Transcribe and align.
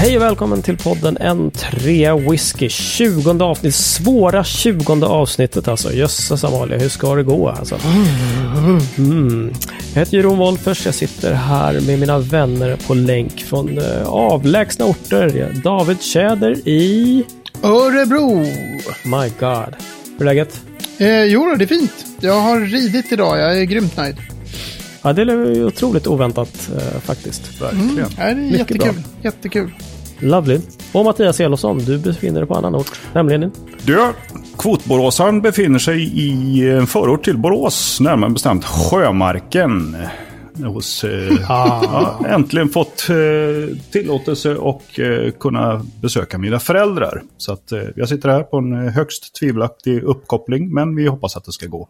Hej 0.00 0.16
och 0.16 0.22
välkommen 0.22 0.62
till 0.62 0.76
podden 0.76 1.16
En 1.20 1.50
trea 1.50 2.16
whisky. 2.16 2.68
20 2.68 3.44
avsnitt. 3.44 3.74
Svåra 3.74 4.44
20 4.44 5.04
avsnittet 5.04 5.68
alltså. 5.68 5.92
Jösses 5.92 6.44
Amalia, 6.44 6.78
hur 6.78 6.88
ska 6.88 7.14
det 7.14 7.22
gå 7.22 7.48
alltså? 7.48 7.78
Mm. 8.98 9.52
Jag 9.94 10.00
heter 10.00 10.16
Jeroen 10.16 10.38
Wolffers. 10.38 10.86
Jag 10.86 10.94
sitter 10.94 11.34
här 11.34 11.80
med 11.80 11.98
mina 11.98 12.18
vänner 12.18 12.76
på 12.86 12.94
länk 12.94 13.40
från 13.40 13.78
eh, 13.78 14.08
avlägsna 14.08 14.84
orter. 14.84 15.52
David 15.64 16.02
Tjäder 16.02 16.68
i... 16.68 17.24
Örebro! 17.62 18.44
My 19.04 19.28
God. 19.40 19.74
Hur 20.18 20.20
är 20.20 20.24
läget? 20.24 20.60
Eh, 20.98 21.24
jo, 21.24 21.54
det 21.58 21.64
är 21.64 21.68
fint. 21.68 22.06
Jag 22.20 22.40
har 22.40 22.60
ridit 22.60 23.12
idag. 23.12 23.38
Jag 23.38 23.60
är 23.60 23.64
grymt 23.64 23.96
nöjd. 23.96 24.16
Ja, 25.02 25.12
det 25.12 25.22
är 25.22 25.64
otroligt 25.64 26.06
oväntat 26.06 26.70
eh, 26.76 27.00
faktiskt. 27.00 27.62
Mm, 27.72 27.98
ja, 27.98 28.06
det 28.16 28.22
är 28.22 28.34
Mycket 28.34 28.58
jättekul. 28.58 28.92
bra. 28.94 29.02
Jättekul. 29.22 29.70
Lovely. 30.20 30.60
Och 30.92 31.04
Mattias 31.04 31.40
Elofsson, 31.40 31.78
du 31.78 31.98
befinner 31.98 32.40
dig 32.40 32.48
på 32.48 32.54
annan 32.54 32.74
ort. 32.74 32.90
Nämligen? 33.14 33.52
Du, 33.82 34.12
kvotboråsaren 34.58 35.40
befinner 35.40 35.78
sig 35.78 36.02
i 36.18 36.70
en 36.70 36.86
förort 36.86 37.24
till 37.24 37.38
Borås, 37.38 38.00
närmare 38.00 38.30
bestämt 38.30 38.64
Sjömarken. 38.64 39.96
Hos, 40.66 41.04
eh, 41.04 41.36
ja, 41.48 42.20
äntligen 42.28 42.68
fått 42.68 43.06
eh, 43.10 43.76
tillåtelse 43.92 44.54
och 44.54 45.00
eh, 45.00 45.30
kunna 45.30 45.86
besöka 46.02 46.38
mina 46.38 46.58
föräldrar. 46.58 47.22
Så 47.36 47.52
att 47.52 47.72
eh, 47.72 47.82
jag 47.96 48.08
sitter 48.08 48.28
här 48.28 48.42
på 48.42 48.56
en 48.56 48.86
eh, 48.86 48.92
högst 48.92 49.34
tvivelaktig 49.34 50.02
uppkoppling, 50.02 50.74
men 50.74 50.96
vi 50.96 51.06
hoppas 51.06 51.36
att 51.36 51.44
det 51.44 51.52
ska 51.52 51.66
gå. 51.66 51.88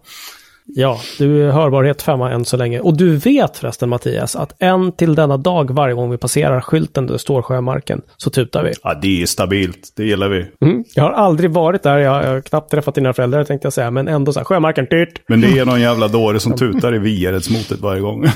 Ja, 0.74 1.00
du 1.18 1.48
är 1.48 1.50
hörbarhet 1.50 2.02
femma 2.02 2.30
än 2.30 2.44
så 2.44 2.56
länge. 2.56 2.80
Och 2.80 2.96
du 2.96 3.16
vet 3.16 3.56
förresten 3.56 3.88
Mattias 3.88 4.36
att 4.36 4.52
en 4.58 4.92
till 4.92 5.14
denna 5.14 5.36
dag 5.36 5.70
varje 5.70 5.94
gång 5.94 6.10
vi 6.10 6.18
passerar 6.18 6.60
skylten 6.60 7.06
där 7.06 7.12
det 7.12 7.18
står 7.18 7.42
Sjömarken 7.42 8.02
så 8.16 8.30
tutar 8.30 8.62
vi. 8.62 8.72
Ja, 8.82 8.94
det 9.02 9.22
är 9.22 9.26
stabilt, 9.26 9.92
det 9.96 10.04
gillar 10.04 10.28
vi. 10.28 10.46
Mm. 10.60 10.84
Jag 10.94 11.02
har 11.02 11.10
aldrig 11.10 11.50
varit 11.50 11.82
där, 11.82 11.98
jag 11.98 12.10
har, 12.10 12.40
knappt 12.40 12.70
träffat 12.70 12.94
dina 12.94 13.12
föräldrar 13.12 13.44
tänkte 13.44 13.66
jag 13.66 13.72
säga, 13.72 13.90
men 13.90 14.08
ändå 14.08 14.32
så 14.32 14.40
här, 14.40 14.44
Sjömarken, 14.44 14.86
dyrt. 14.90 15.22
Men 15.28 15.40
det 15.40 15.58
är 15.58 15.64
någon 15.64 15.80
jävla 15.80 16.08
dåre 16.08 16.40
som 16.40 16.56
tutar 16.56 16.94
i 16.94 16.98
Vieredsmotet 16.98 17.80
varje 17.80 18.00
gång. 18.00 18.26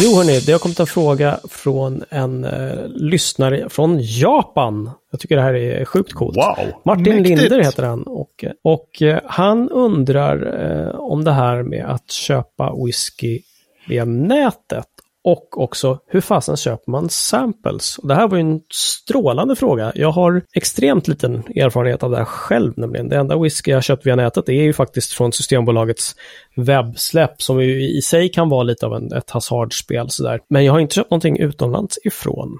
Jo 0.00 0.16
hörni, 0.16 0.40
det 0.40 0.52
har 0.52 0.58
kommit 0.58 0.80
en 0.80 0.86
fråga 0.86 1.40
från 1.48 2.04
en 2.10 2.44
eh, 2.44 2.86
lyssnare 2.88 3.68
från 3.68 3.98
Japan. 4.00 4.90
Jag 5.10 5.20
tycker 5.20 5.36
det 5.36 5.42
här 5.42 5.54
är 5.54 5.84
sjukt 5.84 6.12
coolt. 6.12 6.36
Wow! 6.36 6.72
Martin 6.84 7.16
Mäktigt. 7.16 7.40
Linder 7.40 7.64
heter 7.64 7.82
han 7.82 8.02
och, 8.02 8.44
och 8.62 9.02
eh, 9.02 9.20
han 9.24 9.70
undrar 9.70 10.62
eh, 10.64 11.00
om 11.00 11.24
det 11.24 11.32
här 11.32 11.62
med 11.62 11.84
att 11.86 12.10
köpa 12.10 12.74
whisky 12.84 13.40
via 13.88 14.04
nätet 14.04 14.86
och 15.26 15.62
också 15.62 15.98
hur 16.06 16.20
fasen 16.20 16.56
köper 16.56 16.90
man 16.90 17.08
samples? 17.08 17.98
Och 17.98 18.08
det 18.08 18.14
här 18.14 18.28
var 18.28 18.36
ju 18.36 18.40
en 18.40 18.60
strålande 18.74 19.56
fråga. 19.56 19.92
Jag 19.94 20.10
har 20.10 20.42
extremt 20.54 21.08
liten 21.08 21.34
erfarenhet 21.34 22.02
av 22.02 22.10
det 22.10 22.16
här 22.16 22.24
själv 22.24 22.72
nämligen. 22.76 23.08
Det 23.08 23.16
enda 23.16 23.38
whisky 23.38 23.70
jag 23.70 23.76
har 23.76 23.82
köpt 23.82 24.06
via 24.06 24.16
nätet 24.16 24.48
är 24.48 24.62
ju 24.62 24.72
faktiskt 24.72 25.12
från 25.12 25.32
Systembolagets 25.32 26.16
webbsläpp 26.56 27.42
som 27.42 27.62
ju 27.62 27.96
i 27.98 28.02
sig 28.02 28.28
kan 28.28 28.48
vara 28.48 28.62
lite 28.62 28.86
av 28.86 28.94
en, 28.94 29.12
ett 29.12 29.30
hasardspel 29.30 30.10
sådär. 30.10 30.40
Men 30.50 30.64
jag 30.64 30.72
har 30.72 30.80
inte 30.80 30.94
köpt 30.94 31.10
någonting 31.10 31.38
utomlands 31.38 31.98
ifrån. 32.04 32.58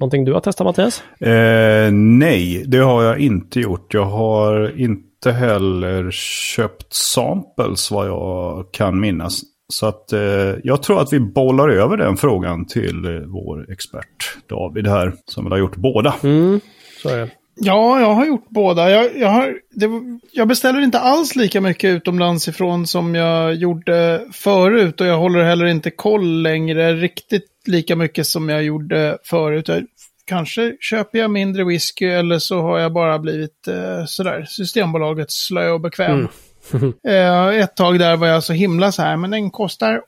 Någonting 0.00 0.24
du 0.24 0.32
har 0.32 0.40
testat 0.40 0.64
Mattias? 0.64 1.02
Eh, 1.20 1.90
nej, 1.92 2.64
det 2.66 2.78
har 2.78 3.02
jag 3.02 3.18
inte 3.18 3.60
gjort. 3.60 3.94
Jag 3.94 4.04
har 4.04 4.80
inte 4.80 5.32
heller 5.32 6.10
köpt 6.10 6.92
samples 6.92 7.90
vad 7.90 8.08
jag 8.08 8.72
kan 8.72 9.00
minnas. 9.00 9.42
Så 9.72 9.86
att 9.86 10.12
eh, 10.12 10.20
jag 10.64 10.82
tror 10.82 11.00
att 11.00 11.12
vi 11.12 11.20
bollar 11.20 11.68
över 11.68 11.96
den 11.96 12.16
frågan 12.16 12.66
till 12.66 13.04
eh, 13.04 13.20
vår 13.26 13.72
expert 13.72 14.36
David 14.48 14.86
här. 14.86 15.12
Som 15.24 15.44
väl 15.44 15.52
har 15.52 15.58
gjort 15.58 15.76
båda. 15.76 16.14
Mm, 16.22 16.60
så 17.02 17.08
är 17.08 17.16
det. 17.16 17.30
Ja, 17.60 18.00
jag 18.00 18.14
har 18.14 18.26
gjort 18.26 18.46
båda. 18.48 18.90
Jag, 18.90 19.16
jag, 19.16 19.28
har, 19.28 19.54
det, 19.70 19.86
jag 20.32 20.48
beställer 20.48 20.80
inte 20.80 20.98
alls 20.98 21.36
lika 21.36 21.60
mycket 21.60 21.88
utomlands 21.88 22.48
ifrån 22.48 22.86
som 22.86 23.14
jag 23.14 23.54
gjorde 23.54 24.24
förut. 24.32 25.00
Och 25.00 25.06
jag 25.06 25.18
håller 25.18 25.44
heller 25.44 25.66
inte 25.66 25.90
koll 25.90 26.42
längre 26.42 26.94
riktigt 26.94 27.46
lika 27.66 27.96
mycket 27.96 28.26
som 28.26 28.48
jag 28.48 28.62
gjorde 28.62 29.18
förut. 29.24 29.68
Jag, 29.68 29.84
kanske 30.24 30.76
köper 30.80 31.18
jag 31.18 31.30
mindre 31.30 31.64
whisky 31.64 32.06
eller 32.06 32.38
så 32.38 32.60
har 32.60 32.78
jag 32.78 32.92
bara 32.92 33.18
blivit 33.18 33.68
eh, 33.68 34.04
sådär 34.06 34.44
Systembolagets 34.48 35.46
slö 35.46 35.70
och 35.70 35.80
bekväm. 35.80 36.28
Eh, 37.08 37.48
ett 37.48 37.76
tag 37.76 37.98
där 37.98 38.16
var 38.16 38.26
jag 38.26 38.42
så 38.42 38.52
himla 38.52 38.92
så 38.92 39.02
här, 39.02 39.16
men 39.16 39.30
den 39.30 39.50
kostar 39.50 40.02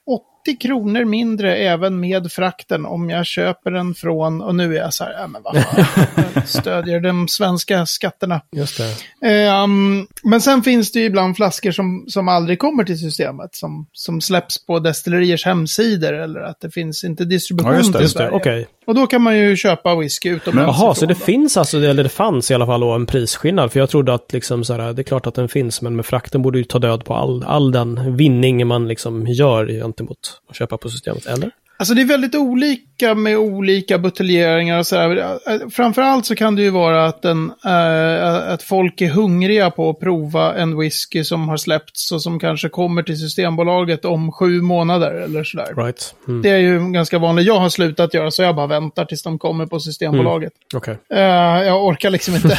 kronor 0.61 1.05
mindre 1.05 1.57
även 1.57 2.01
med 2.01 2.33
frakten 2.33 2.87
om 2.87 3.11
jag 3.11 3.27
köper 3.27 3.71
den 3.71 3.95
från, 3.95 4.43
och 4.43 4.55
nu 4.55 4.77
är 4.77 4.81
jag 4.81 4.95
så 4.95 5.05
här, 5.05 5.13
ja 5.21 5.27
men 5.27 5.43
vad 5.43 5.57
fan, 5.65 6.43
stödjer 6.47 7.01
de 7.01 7.29
svenska 7.29 7.87
skatterna. 7.87 8.41
Just 8.57 8.79
det. 8.79 8.97
Ehm, 9.29 10.07
men 10.23 10.41
sen 10.41 10.63
finns 10.63 10.93
det 10.93 10.99
ju 11.01 11.05
ibland 11.05 11.37
flaskor 11.37 11.71
som, 11.71 12.05
som 12.09 12.29
aldrig 12.29 12.59
kommer 12.59 12.85
till 12.85 12.99
systemet, 12.99 13.55
som, 13.55 13.87
som 13.93 14.21
släpps 14.21 14.67
på 14.67 14.79
destilleriers 14.79 15.45
hemsidor 15.45 16.13
eller 16.13 16.41
att 16.41 16.61
det 16.61 16.71
finns 16.71 17.05
inte 17.05 17.25
distribution 17.25 17.73
Ja, 17.73 17.79
just 17.79 17.93
det, 17.93 17.99
till 17.99 18.03
Just 18.05 18.15
det, 18.17 18.19
Sverige. 18.19 18.37
okej. 18.37 18.67
Och 18.87 18.95
då 18.95 19.07
kan 19.07 19.23
man 19.23 19.39
ju 19.39 19.57
köpa 19.57 19.95
whisky 19.95 20.29
utomlands. 20.29 20.79
Jaha, 20.81 20.95
så 20.95 21.07
det 21.07 21.15
då. 21.15 21.21
finns 21.21 21.57
alltså, 21.57 21.79
eller 21.79 22.03
det 22.03 22.09
fanns 22.09 22.51
i 22.51 22.55
alla 22.55 22.67
fall 22.67 22.81
då 22.81 22.91
en 22.91 23.07
prisskillnad. 23.07 23.73
För 23.73 23.81
jag 23.81 23.91
trodde 23.91 24.15
att 24.15 24.33
liksom 24.33 24.65
så 24.65 24.75
här, 24.75 24.93
det 24.93 25.03
är 25.03 25.05
klart 25.05 25.27
att 25.27 25.35
den 25.35 25.49
finns, 25.49 25.83
men 25.83 25.97
med 25.97 26.07
frakten 26.07 26.43
borde 26.43 26.59
ju 26.59 26.65
ta 26.65 26.79
död 26.79 27.05
på 27.05 27.15
all, 27.15 27.45
all 27.45 27.73
den 27.73 28.17
vinning 28.17 28.67
man 28.67 28.89
liksom 28.89 29.27
gör 29.27 29.67
gentemot 29.67 30.30
att 30.47 30.57
köpa 30.57 30.79
på 30.79 30.91
systemet, 30.91 31.27
eller? 31.27 31.51
Alltså 31.81 31.95
det 31.95 32.01
är 32.01 32.07
väldigt 32.07 32.35
olika 32.35 33.15
med 33.15 33.37
olika 33.37 33.99
buteljeringar 33.99 34.79
och 34.79 34.87
sådär. 34.87 35.71
Framförallt 35.71 36.27
så 36.27 36.35
kan 36.35 36.57
det 36.57 36.63
ju 36.63 36.71
vara 36.71 37.07
att, 37.07 37.25
en, 37.25 37.53
eh, 37.65 38.53
att 38.53 38.63
folk 38.63 39.01
är 39.01 39.09
hungriga 39.09 39.71
på 39.71 39.91
att 39.91 40.01
prova 40.01 40.55
en 40.55 40.79
whisky 40.79 41.25
som 41.25 41.49
har 41.49 41.57
släppts 41.57 42.13
och 42.13 42.23
som 42.23 42.39
kanske 42.39 42.69
kommer 42.69 43.03
till 43.03 43.19
Systembolaget 43.19 44.05
om 44.05 44.33
sju 44.33 44.63
månader 44.63 45.13
eller 45.13 45.45
sådär. 45.45 45.75
Right. 45.77 46.15
Mm. 46.29 46.43
Det 46.43 46.51
är 46.51 46.59
ju 46.59 46.93
ganska 46.93 47.19
vanligt. 47.19 47.47
Jag 47.47 47.61
har 47.61 47.69
slutat 47.69 48.15
göra 48.15 48.31
så 48.31 48.43
jag 48.43 48.57
bara 48.57 48.67
väntar 48.67 49.05
tills 49.05 49.23
de 49.23 49.39
kommer 49.39 49.67
på 49.67 49.81
Systembolaget. 49.81 50.53
Okej. 50.75 50.99
Eh, 51.13 51.21
jag 51.67 51.87
orkar 51.87 52.11
liksom 52.11 52.35
inte. 52.35 52.59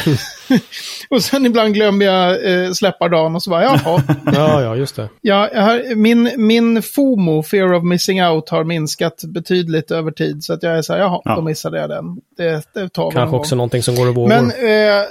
och 1.10 1.22
sen 1.22 1.46
ibland 1.46 1.74
glömmer 1.74 2.06
jag 2.06 2.44
uh, 2.44 2.72
släppa 2.72 3.08
dagen 3.08 3.34
och 3.34 3.42
så 3.42 3.50
bara, 3.50 3.62
jaha. 3.62 4.02
Ja, 4.24 4.62
ja, 4.62 4.76
just 4.76 4.96
det. 4.96 5.08
Ja, 5.20 5.48
har, 5.54 5.94
min, 5.94 6.30
min 6.36 6.82
FOMO, 6.82 7.42
Fear 7.42 7.74
of 7.74 7.84
Missing 7.84 8.24
Out, 8.24 8.48
har 8.48 8.64
minskat 8.64 9.11
betydligt 9.24 9.90
över 9.90 10.10
tid. 10.10 10.44
Så 10.44 10.52
att 10.52 10.62
jag 10.62 10.78
är 10.78 10.82
så 10.82 10.92
här, 10.92 11.00
jaha, 11.00 11.20
Ja. 11.24 11.34
då 11.34 11.42
missade 11.42 11.80
jag 11.80 11.90
den. 11.90 12.04
Det, 12.36 12.72
det 12.74 12.88
tar 12.88 13.02
vi 13.02 13.04
någon 13.04 13.12
Kanske 13.12 13.36
också 13.36 13.50
gång. 13.54 13.56
någonting 13.56 13.82
som 13.82 13.94
går 13.96 14.08
i 14.08 14.12
vågor. 14.12 14.28
Men, 14.28 14.50
eh, 14.50 15.04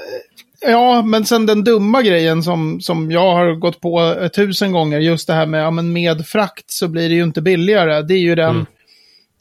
ja, 0.71 1.01
men 1.01 1.25
sen 1.25 1.45
den 1.45 1.63
dumma 1.63 2.01
grejen 2.01 2.43
som, 2.43 2.81
som 2.81 3.11
jag 3.11 3.31
har 3.35 3.55
gått 3.55 3.81
på 3.81 4.15
tusen 4.35 4.71
gånger, 4.71 4.99
just 4.99 5.27
det 5.27 5.33
här 5.33 5.45
med, 5.45 5.63
ja 5.63 5.71
men 5.71 5.93
med 5.93 6.25
frakt 6.27 6.71
så 6.71 6.87
blir 6.87 7.09
det 7.09 7.15
ju 7.15 7.23
inte 7.23 7.41
billigare. 7.41 8.01
Det 8.01 8.13
är 8.13 8.17
ju 8.19 8.35
den, 8.35 8.49
Mm. 8.49 8.65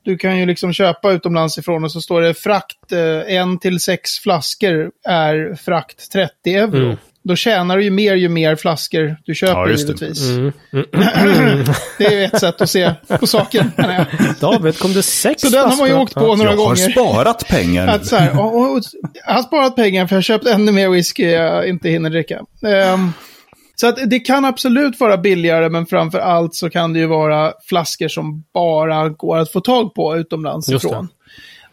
du 0.05 0.17
kan 0.19 0.39
ju 0.39 0.47
liksom 0.47 0.73
köpa 0.73 1.13
utomlands 1.13 1.59
ifrån 1.59 1.85
och 1.85 1.93
så 1.93 2.01
står 2.01 2.21
det 2.21 2.35
frakt, 2.35 2.93
eh, 2.93 3.35
en 3.37 3.59
till 3.59 3.81
sex 3.81 4.11
flaskor 4.19 4.91
är 5.09 5.55
frakt 5.55 6.13
30 6.13 6.55
euro. 6.55 6.77
Mm. 6.85 6.97
Då 7.31 7.37
tjänar 7.37 7.77
du 7.77 7.85
ju 7.85 7.91
mer 7.91 8.15
ju 8.15 8.29
mer 8.29 8.57
flaskor 8.57 9.17
du 9.25 9.35
köper 9.35 9.53
Ja, 9.53 9.69
just 9.69 9.87
det. 9.87 9.93
givetvis. 9.93 10.29
Mm. 10.29 10.53
Det 11.99 12.07
är 12.07 12.11
ju 12.13 12.25
ett 12.25 12.41
sätt 12.41 12.61
att 12.61 12.71
se 12.71 12.95
på 13.21 13.27
saken. 13.27 13.73
David, 14.41 14.79
kom 14.79 14.93
det 14.93 15.03
sex 15.03 15.43
Så 15.43 15.49
den 15.49 15.71
har 15.71 15.77
man 15.77 15.89
ju 15.89 15.95
åkt 15.95 16.15
på 16.15 16.21
några 16.21 16.51
Jag 16.51 16.57
har 16.57 16.57
gånger. 16.57 16.91
sparat 16.91 17.49
pengar. 17.49 17.87
Att 17.89 18.07
så 18.07 18.17
här, 18.17 18.41
och, 18.41 18.73
och, 18.73 18.81
jag 19.27 19.35
har 19.35 19.43
sparat 19.43 19.77
pengar 19.77 20.07
för 20.07 20.15
jag 20.15 20.19
har 20.19 20.23
köpt 20.23 20.47
ännu 20.47 20.73
mer 20.73 20.89
whisky 20.89 21.25
jag 21.31 21.69
inte 21.69 21.89
hinner 21.89 22.11
dricka. 22.11 22.41
Ehm, 22.67 23.13
så 23.77 23.87
att 23.87 24.11
det 24.11 24.19
kan 24.19 24.45
absolut 24.45 25.01
vara 25.01 25.17
billigare, 25.17 25.69
men 25.69 25.87
framför 25.87 26.19
allt 26.19 26.55
så 26.55 26.71
kan 26.71 26.93
det 26.93 26.99
ju 26.99 27.07
vara 27.07 27.53
flaskor 27.69 28.09
som 28.09 28.45
bara 28.55 29.09
går 29.09 29.39
att 29.39 29.53
få 29.53 29.61
tag 29.61 29.95
på 29.95 30.17
utomlands 30.17 30.69
Just 30.69 30.89
det. 30.91 31.07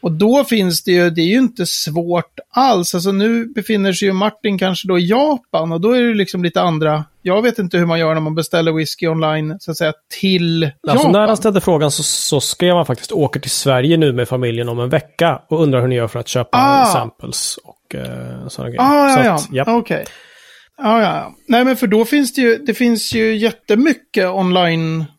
Och 0.02 0.12
då 0.12 0.44
finns 0.44 0.84
det 0.84 0.92
ju, 0.92 1.10
det 1.10 1.22
är 1.22 1.26
ju 1.26 1.38
inte 1.38 1.66
svårt 1.66 2.40
alls. 2.52 2.96
Alltså 2.96 3.12
nu 3.12 3.46
befinner 3.46 3.94
sig 3.94 4.08
ju 4.08 4.14
Martin 4.14 4.58
kanske 4.60 4.88
då 4.88 5.00
i 5.00 5.08
Japan 5.10 5.72
och 5.72 5.82
då 5.82 5.92
är 5.92 6.02
det 6.02 6.14
liksom 6.14 6.44
lite 6.44 6.62
andra. 6.62 7.06
Jag 7.22 7.42
vet 7.42 7.60
inte 7.60 7.78
hur 7.78 7.86
man 7.86 8.00
gör 8.00 8.14
när 8.14 8.22
man 8.22 8.36
beställer 8.36 8.72
whisky 8.72 9.08
online, 9.08 9.58
så 9.60 9.72
att 9.72 9.78
säga, 9.78 9.94
till 10.20 10.64
Alltså 10.64 11.06
Japan. 11.08 11.12
när 11.12 11.28
han 11.28 11.38
ställde 11.38 11.62
frågan 11.62 11.92
så, 11.92 12.04
så 12.04 12.42
skrev 12.42 12.76
han 12.76 12.86
faktiskt 12.86 13.12
åker 13.12 13.40
till 13.40 13.52
Sverige 13.52 13.98
nu 13.98 14.14
med 14.14 14.28
familjen 14.28 14.70
om 14.70 14.80
en 14.80 14.90
vecka 14.90 15.42
och 15.50 15.62
undrar 15.64 15.82
hur 15.82 15.88
ni 15.88 15.96
gör 15.96 16.08
för 16.08 16.20
att 16.20 16.28
köpa 16.28 16.58
Ah. 16.58 16.86
samples 16.86 17.58
och 17.64 17.96
uh, 17.96 18.48
sådana 18.48 18.70
grejer. 18.70 18.82
Ah, 18.82 19.16
så 19.16 19.20
ja, 19.20 19.26
ja. 19.26 19.56
japp. 19.58 19.68
Okej. 19.68 20.06
Ja, 20.78 21.02
ja, 21.02 21.16
ja. 21.16 21.36
Nej, 21.48 21.66
men 21.66 21.78
för 21.78 21.88
då 21.88 22.06
finns 22.06 22.34
det 22.34 22.42
ju, 22.42 22.58
det 22.58 22.74
finns 22.74 23.14
ju 23.14 23.36
jättemycket 23.36 24.28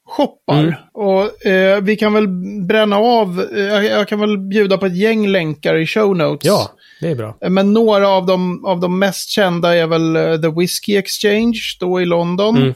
online-shoppar. 0.09 0.63
Mm. 0.63 0.75
Och 0.93 1.47
eh, 1.47 1.81
vi 1.81 1.97
kan 1.97 2.13
väl 2.13 2.29
bränna 2.67 2.97
av, 2.97 3.47
eh, 3.53 3.63
jag, 3.63 4.09
kan 4.09 4.21
väl 4.21 4.39
bjuda 4.39 4.79
på 4.79 4.87
ett 4.87 4.97
gäng 4.97 5.29
länkar 5.29 5.77
i 5.77 5.87
show 5.87 6.17
notes. 6.17 6.47
Ja, 6.47 6.71
det 7.01 7.09
är 7.09 7.15
bra. 7.15 7.37
Eh, 7.41 7.51
Men 7.51 7.73
några 7.73 8.09
av 8.09 8.27
de, 8.27 8.65
av 8.65 8.81
de 8.81 8.99
mest 8.99 9.31
kända 9.31 9.77
är 9.77 9.87
väl 9.87 10.17
eh, 10.17 10.41
The 10.41 10.61
Whiskey 10.61 10.97
Exchange, 10.97 11.61
då 11.81 12.01
i 12.01 12.05
London. 12.05 12.57
Mm. 12.57 12.75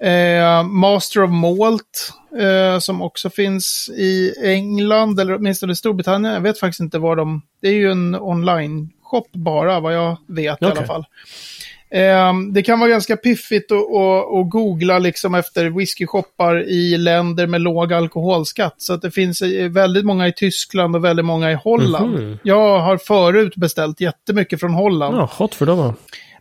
Eh, 0.00 0.62
Master 0.62 1.22
of 1.22 1.30
Malt, 1.30 2.12
som 2.80 3.02
också 3.02 3.30
finns 3.30 3.90
i 3.96 4.34
England, 4.44 5.20
eller 5.20 5.34
åtminstone 5.34 5.76
Storbritannien. 5.76 6.34
Jag 6.34 6.40
vet 6.40 6.60
faktiskt 6.60 6.80
inte 6.80 6.98
var 6.98 7.16
de... 7.16 7.42
Det 7.62 7.68
är 7.68 7.72
ju 7.72 7.90
en 7.90 8.14
online-shop 8.14 9.28
bara, 9.32 9.80
vad 9.80 9.94
jag 9.94 10.16
vet 10.28 10.62
okay. 10.62 10.68
i 10.68 10.70
alla 10.70 10.86
fall. 10.86 11.04
Eh, 11.90 12.32
det 12.52 12.62
kan 12.62 12.80
vara 12.80 12.90
ganska 12.90 13.16
piffigt 13.16 13.72
att 13.72 14.50
googla 14.50 14.98
liksom 14.98 15.34
efter 15.34 15.70
whiskyshoppar 15.70 16.68
i 16.68 16.98
länder 16.98 17.46
med 17.46 17.60
låg 17.60 17.92
alkoholskatt. 17.92 18.74
Så 18.78 18.92
att 18.92 19.02
det 19.02 19.10
finns 19.10 19.42
väldigt 19.70 20.04
många 20.04 20.28
i 20.28 20.32
Tyskland 20.32 20.96
och 20.96 21.04
väldigt 21.04 21.24
många 21.24 21.52
i 21.52 21.54
Holland. 21.54 22.14
Mm 22.14 22.32
-hmm. 22.32 22.38
Jag 22.42 22.80
har 22.80 22.96
förut 22.96 23.56
beställt 23.56 24.00
jättemycket 24.00 24.60
från 24.60 24.74
Holland. 24.74 25.16
Ja, 25.16 25.30
hot 25.38 25.54
för 25.54 25.66
dem. 25.66 25.94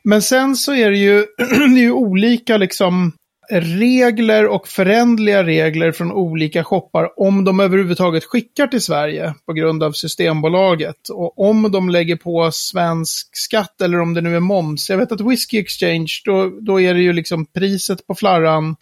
Men 0.04 0.22
sen 0.22 0.56
så 0.56 0.74
är 0.74 0.92
det 0.92 0.98
ju, 0.98 1.26
det 1.38 1.80
är 1.80 1.84
ju 1.84 1.92
olika 1.92 2.58
liksom 2.58 3.14
regler 3.52 4.48
och 4.48 4.68
förändliga 4.68 5.44
regler 5.44 5.92
från 5.92 6.12
olika 6.12 6.64
shoppar 6.64 7.20
om 7.20 7.44
de 7.44 7.60
överhuvudtaget 7.60 8.24
skickar 8.24 8.68
till 8.68 8.82
Sverige 8.82 9.34
på 9.46 9.54
grund 9.54 9.84
av 9.84 9.92
Systembolaget. 9.92 11.10
Och 11.10 11.50
om 11.50 11.72
de 11.72 11.90
lägger 11.90 12.16
på 12.16 12.52
svensk 12.52 13.30
skatt 13.32 13.82
eller 13.82 14.00
om 14.00 14.14
det 14.14 14.22
nu 14.22 14.36
är 14.36 14.40
moms. 14.40 14.90
Jag 14.90 14.98
vet 14.98 15.12
att 15.12 15.22
Whiskey 15.22 15.60
Exchange, 15.60 16.22
då, 16.26 16.52
då 16.62 16.82
är 16.82 16.94
det 16.94 17.02
ju 17.02 17.14
liksom 17.14 17.46
priset 17.46 18.08
på 18.08 18.16
flarran 18.16 18.76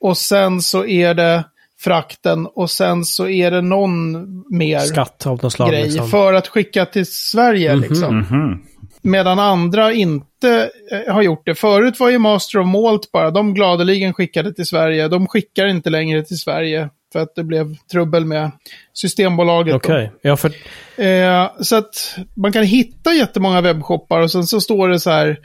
och 0.00 0.18
sen 0.18 0.62
så 0.62 0.86
är 0.86 1.14
det 1.14 1.44
frakten 1.78 2.46
och 2.46 2.70
sen 2.70 3.04
så 3.04 3.28
är 3.28 3.50
det 3.50 3.60
någon 3.60 4.26
mer 4.56 4.78
Skatt 4.78 5.26
av 5.26 5.40
något 5.42 5.52
slag, 5.52 5.70
grej 5.70 5.84
liksom. 5.84 6.10
för 6.10 6.32
att 6.32 6.48
skicka 6.48 6.86
till 6.86 7.06
Sverige. 7.06 7.72
Mm 7.72 7.84
-hmm, 7.84 7.88
liksom. 7.88 8.18
Mm 8.18 8.24
-hmm. 8.24 8.58
Medan 9.02 9.38
andra 9.38 9.92
inte 9.92 10.70
eh, 10.90 11.14
har 11.14 11.22
gjort 11.22 11.42
det. 11.46 11.54
Förut 11.54 12.00
var 12.00 12.10
ju 12.10 12.18
Master 12.18 12.58
of 12.58 12.66
Malt 12.66 13.12
bara, 13.12 13.30
de 13.30 13.54
gladeligen 13.54 14.14
skickade 14.14 14.52
till 14.52 14.66
Sverige. 14.66 15.08
De 15.08 15.26
skickar 15.26 15.66
inte 15.66 15.90
längre 15.90 16.22
till 16.22 16.38
Sverige 16.38 16.88
för 17.12 17.20
att 17.20 17.34
det 17.34 17.44
blev 17.44 17.76
trubbel 17.92 18.24
med 18.24 18.50
Systembolaget. 18.92 19.74
Okay. 19.74 20.08
ja 20.22 20.36
för... 20.36 20.52
Eh, 20.96 21.50
så 21.60 21.76
att 21.76 22.18
man 22.34 22.52
kan 22.52 22.64
hitta 22.64 23.12
jättemånga 23.12 23.60
webbshoppar 23.60 24.20
och 24.20 24.32
sen 24.32 24.46
så 24.46 24.60
står 24.60 24.88
det 24.88 25.00
så 25.00 25.10
här, 25.10 25.38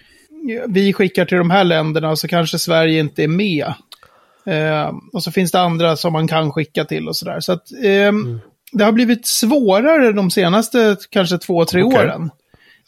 vi 0.67 0.93
skickar 0.93 1.25
till 1.25 1.37
de 1.37 1.49
här 1.49 1.63
länderna 1.63 2.09
och 2.09 2.19
så 2.19 2.27
kanske 2.27 2.59
Sverige 2.59 2.99
inte 2.99 3.23
är 3.23 3.27
med. 3.27 3.73
Eh, 4.45 4.91
och 5.13 5.23
så 5.23 5.31
finns 5.31 5.51
det 5.51 5.59
andra 5.59 5.95
som 5.95 6.13
man 6.13 6.27
kan 6.27 6.51
skicka 6.51 6.85
till 6.85 7.07
och 7.07 7.15
sådär. 7.15 7.39
Så 7.39 7.51
att 7.51 7.71
eh, 7.83 8.07
mm. 8.07 8.39
det 8.71 8.83
har 8.83 8.91
blivit 8.91 9.27
svårare 9.27 10.11
de 10.11 10.31
senaste 10.31 10.97
kanske 11.09 11.37
två, 11.37 11.65
tre 11.65 11.83
okay. 11.83 12.05
åren 12.05 12.29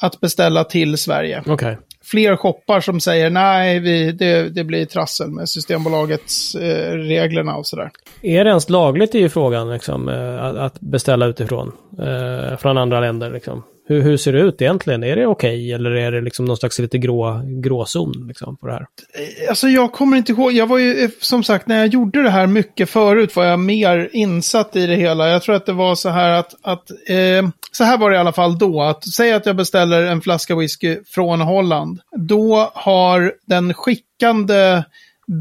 att 0.01 0.19
beställa 0.19 0.63
till 0.63 0.97
Sverige. 0.97 1.43
Okay. 1.45 1.75
Fler 2.03 2.35
shoppar 2.35 2.81
som 2.81 2.99
säger 2.99 3.29
nej, 3.29 3.79
vi, 3.79 4.11
det, 4.11 4.49
det 4.49 4.63
blir 4.63 4.85
trassel 4.85 5.31
med 5.31 5.49
Systembolagets 5.49 6.55
eh, 6.55 6.93
reglerna 6.93 7.55
och 7.55 7.67
sådär. 7.67 7.91
Är 8.21 8.43
det 8.43 8.49
ens 8.49 8.69
lagligt 8.69 9.15
i 9.15 9.29
frågan, 9.29 9.73
liksom, 9.73 10.09
eh, 10.09 10.43
att, 10.43 10.55
att, 10.55 10.79
beställa 10.79 11.25
utifrån? 11.25 11.71
Eh, 11.99 12.57
från 12.57 12.77
andra 12.77 12.99
länder, 12.99 13.31
liksom? 13.31 13.63
Hur, 13.89 14.01
hur 14.01 14.17
ser 14.17 14.33
det 14.33 14.39
ut 14.39 14.61
egentligen? 14.61 15.03
Är 15.03 15.15
det 15.15 15.27
okej 15.27 15.49
okay, 15.49 15.71
eller 15.71 15.91
är 15.91 16.11
det 16.11 16.21
liksom 16.21 16.45
någon 16.45 16.57
slags 16.57 16.79
lite 16.79 16.97
grå, 16.97 17.41
gråzon 17.45 18.27
liksom, 18.27 18.57
på 18.57 18.67
det 18.67 18.73
här? 18.73 18.81
Eh, 19.13 19.49
alltså 19.49 19.67
jag 19.67 19.91
kommer 19.91 20.17
inte 20.17 20.31
ihåg. 20.31 20.51
Jag 20.51 20.67
var 20.67 20.77
ju, 20.77 21.03
eh, 21.03 21.09
som 21.21 21.43
sagt, 21.43 21.67
när 21.67 21.77
jag 21.77 21.87
gjorde 21.87 22.21
det 22.21 22.29
här 22.29 22.47
mycket 22.47 22.89
förut 22.89 23.35
var 23.35 23.45
jag 23.45 23.59
mer 23.59 24.09
insatt 24.13 24.75
i 24.75 24.87
det 24.87 24.95
hela. 24.95 25.29
Jag 25.29 25.41
tror 25.41 25.55
att 25.55 25.65
det 25.65 25.73
var 25.73 25.95
så 25.95 26.09
här 26.09 26.31
att, 26.31 26.55
att 26.61 26.91
eh, 26.91 27.49
så 27.71 27.83
här 27.83 27.97
var 27.97 28.09
det 28.09 28.15
i 28.15 28.19
alla 28.19 28.33
fall 28.33 28.57
då. 28.57 28.81
Att 28.81 29.07
säga 29.07 29.35
att 29.35 29.45
jag 29.45 29.55
beställer 29.55 30.03
en 30.03 30.21
flaska 30.21 30.55
whisky 30.55 30.97
från 31.05 31.41
Holland. 31.41 31.99
Då 32.17 32.71
har 32.73 33.33
den 33.45 33.73
skickande 33.73 34.83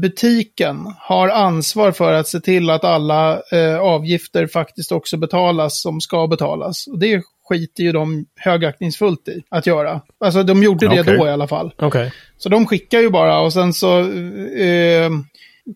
butiken 0.01 0.93
har 0.99 1.29
ansvar 1.29 1.91
för 1.91 2.13
att 2.13 2.27
se 2.27 2.39
till 2.39 2.69
att 2.69 2.83
alla 2.83 3.41
eh, 3.51 3.79
avgifter 3.79 4.47
faktiskt 4.47 4.91
också 4.91 5.17
betalas 5.17 5.81
som 5.81 6.01
ska 6.01 6.27
betalas. 6.27 6.87
Och 6.87 6.99
det 6.99 7.21
skiter 7.49 7.83
ju 7.83 7.91
de 7.91 8.25
högaktningsfullt 8.35 9.27
i 9.27 9.43
att 9.49 9.67
göra. 9.67 10.01
Alltså 10.19 10.43
de 10.43 10.63
gjorde 10.63 10.87
det 10.87 11.01
okay. 11.01 11.17
då 11.17 11.27
i 11.27 11.29
alla 11.29 11.47
fall. 11.47 11.73
Okay. 11.77 12.09
Så 12.37 12.49
de 12.49 12.65
skickar 12.65 12.99
ju 12.99 13.09
bara 13.09 13.39
och 13.39 13.53
sen 13.53 13.73
så 13.73 13.99
eh, 13.99 15.09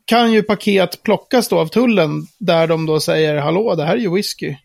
kan 0.05 0.31
ju 0.31 0.43
paket 0.43 1.03
plockas 1.03 1.47
då 1.47 1.59
av 1.59 1.67
tullen 1.67 2.27
där 2.39 2.67
de 2.67 2.85
då 2.85 2.99
säger 2.99 3.35
hallå, 3.35 3.75
det 3.75 3.85
här 3.85 3.93
är 3.93 3.99
ju 4.01 4.15
whisky. 4.15 4.55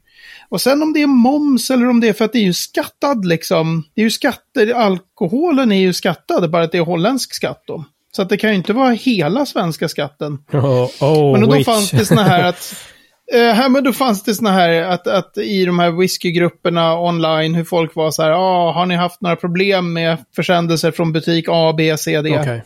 Och 0.49 0.61
sen 0.61 0.82
om 0.82 0.93
det 0.93 1.03
är 1.03 1.06
moms 1.06 1.70
eller 1.70 1.88
om 1.88 2.00
det 2.00 2.08
är 2.08 2.12
för 2.12 2.25
att 2.25 2.32
det 2.32 2.38
är 2.38 2.43
ju 2.43 2.53
skattad 2.53 3.25
liksom. 3.25 3.85
Det 3.94 4.00
är 4.00 4.05
ju 4.05 4.11
skatter, 4.11 4.75
alkoholen 4.75 5.73
är 5.73 5.81
ju 5.81 5.93
skattad, 5.93 6.50
bara 6.50 6.64
att 6.64 6.73
det 6.73 6.79
är 6.79 6.82
holländsk 6.82 7.35
skatt 7.35 7.62
då. 7.67 7.85
Så 8.17 8.23
att 8.23 8.29
det 8.29 8.37
kan 8.37 8.50
ju 8.50 8.56
inte 8.56 8.73
vara 8.73 8.91
hela 8.91 9.47
svenska 9.47 9.88
skatten. 9.88 10.38
Oh, 10.53 10.91
oh, 11.00 11.41
men 11.41 11.49
då 11.49 11.64
fanns 11.64 11.91
det 11.91 12.05
sådana 12.05 12.29
här 12.29 12.44
att... 12.49 12.76
Eh, 13.32 13.55
här, 13.55 13.69
men 13.69 13.84
då 13.84 13.93
fanns 13.93 14.23
det 14.23 14.34
sådana 14.34 14.56
här 14.56 14.82
att, 14.82 15.06
att 15.06 15.38
i 15.38 15.64
de 15.64 15.78
här 15.78 15.90
whiskygrupperna 15.90 17.00
online, 17.00 17.55
hur 17.55 17.64
folk 17.64 17.94
var 17.94 18.11
så 18.11 18.23
här, 18.23 18.31
ah, 18.31 18.73
har 18.73 18.87
ni 18.87 18.94
haft 18.94 19.20
några 19.20 19.37
problem 19.37 19.93
med 19.93 20.19
försändelser 20.37 20.90
från 20.90 21.12
butik 21.12 21.44
A, 21.49 21.75
B, 21.76 21.96
C, 21.96 22.23
D? 22.23 22.40
Okay. 22.40 22.61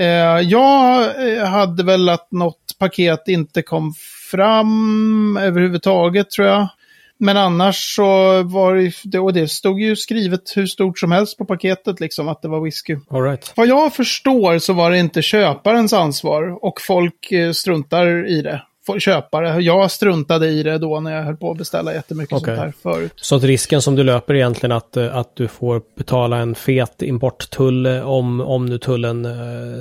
Eh, 0.00 0.40
jag 0.40 1.04
eh, 1.28 1.44
hade 1.44 1.84
väl 1.84 2.08
att 2.08 2.32
något 2.32 2.78
paket 2.78 3.28
inte 3.28 3.62
kom 3.62 3.94
fram 4.30 5.38
överhuvudtaget 5.42 6.30
tror 6.30 6.48
jag. 6.48 6.68
Men 7.18 7.36
annars 7.36 7.94
så 7.96 8.42
var 8.42 8.92
det, 9.04 9.18
och 9.18 9.32
det 9.32 9.48
stod 9.48 9.80
ju 9.80 9.96
skrivet 9.96 10.52
hur 10.56 10.66
stort 10.66 10.98
som 10.98 11.12
helst 11.12 11.38
på 11.38 11.44
paketet 11.44 12.00
liksom 12.00 12.28
att 12.28 12.42
det 12.42 12.48
var 12.48 12.60
whisky. 12.60 12.96
All 13.10 13.22
right. 13.22 13.52
Vad 13.56 13.66
jag 13.66 13.94
förstår 13.94 14.58
så 14.58 14.72
var 14.72 14.90
det 14.90 14.98
inte 14.98 15.22
köparens 15.22 15.92
ansvar 15.92 16.64
och 16.64 16.80
folk 16.80 17.32
struntar 17.54 18.28
i 18.28 18.42
det. 18.42 18.62
Köpare. 18.98 19.62
Jag 19.62 19.90
struntade 19.90 20.48
i 20.48 20.62
det 20.62 20.78
då 20.78 21.00
när 21.00 21.16
jag 21.16 21.22
höll 21.22 21.36
på 21.36 21.50
att 21.50 21.58
beställa 21.58 21.94
jättemycket 21.94 22.32
okay. 22.32 22.56
sånt 22.56 22.66
här 22.66 22.72
förut. 22.82 23.12
Så 23.16 23.36
att 23.36 23.42
risken 23.42 23.82
som 23.82 23.96
du 23.96 24.04
löper 24.04 24.34
egentligen 24.34 24.72
att, 24.72 24.96
eh, 24.96 25.16
att 25.16 25.36
du 25.36 25.48
får 25.48 25.82
betala 25.96 26.38
en 26.38 26.54
fet 26.54 27.02
importtull 27.02 27.86
eh, 27.86 28.08
om, 28.08 28.40
om 28.40 28.66
nu 28.66 28.78
tullen 28.78 29.26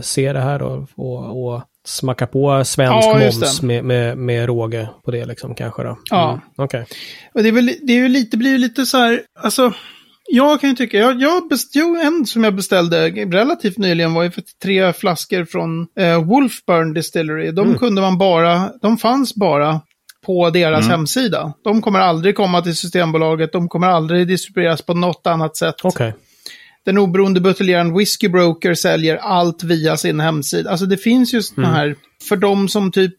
ser 0.04 0.34
det 0.34 0.40
här 0.40 0.62
och, 0.62 0.88
och, 0.96 1.54
och 1.54 1.62
smacka 1.86 2.28
på 2.28 2.64
svensk 2.66 3.08
ja, 3.08 3.20
moms 3.20 3.62
med, 3.62 3.86
med, 3.86 4.18
med 4.18 4.46
råge 4.46 4.90
på 5.06 5.12
det 5.12 5.26
liksom 5.26 5.56
kanske 5.56 5.84
då? 5.84 5.90
Mm. 5.90 6.00
Ja. 6.10 6.40
Okej. 6.56 6.82
Okay. 6.82 6.98
Och 7.34 7.44
det 7.44 7.50
är 7.50 7.54
väl, 7.54 7.72
det 7.82 7.94
är 7.94 7.98
ju 7.98 8.10
lite, 8.10 8.38
blir 8.38 8.52
ju 8.52 8.58
lite 8.58 8.86
så 8.86 8.98
här, 8.98 9.22
alltså, 9.40 9.74
jag 10.32 10.62
kan 10.62 10.70
ju 10.70 10.76
tycka, 10.76 10.98
jag, 10.98 11.22
jag 11.22 11.48
best, 11.50 11.76
jo, 11.76 11.98
en 12.04 12.26
som 12.26 12.44
jag 12.44 12.56
beställde 12.56 13.10
relativt 13.10 13.78
nyligen 13.78 14.14
var 14.14 14.24
ju 14.24 14.32
för 14.32 14.44
tre 14.64 14.94
flaskor 14.94 15.46
från 15.46 15.88
eh, 16.00 16.24
Wolfburn 16.24 16.94
Distillery. 16.94 17.52
De 17.52 17.68
mm. 17.68 17.78
kunde 17.78 18.02
man 18.02 18.18
bara, 18.18 18.72
de 18.82 18.98
fanns 18.98 19.36
bara 19.36 19.82
på 20.26 20.50
deras 20.50 20.86
mm. 20.86 20.92
hemsida. 20.92 21.54
De 21.64 21.82
kommer 21.82 22.00
aldrig 22.00 22.36
komma 22.36 22.62
till 22.62 22.76
Systembolaget, 22.76 23.52
de 23.52 23.70
kommer 23.70 23.88
aldrig 23.88 24.28
distribueras 24.28 24.82
på 24.82 24.94
något 24.94 25.28
annat 25.28 25.58
sätt. 25.58 25.86
Okay 25.86 26.12
den 26.86 26.98
oberoende 26.98 27.40
buteljären 27.40 27.98
Whiskey 27.98 28.30
Broker 28.30 28.74
säljer 28.74 29.16
allt 29.18 29.64
via 29.64 29.98
sin 29.98 30.20
hemsida. 30.20 30.70
Alltså 30.70 30.86
det 30.86 30.98
finns 30.98 31.34
ju 31.34 31.42
sådana 31.42 31.68
mm. 31.68 31.80
här, 31.80 31.96
för 32.30 32.36
de 32.36 32.70
som 32.70 32.92
typ 32.92 33.16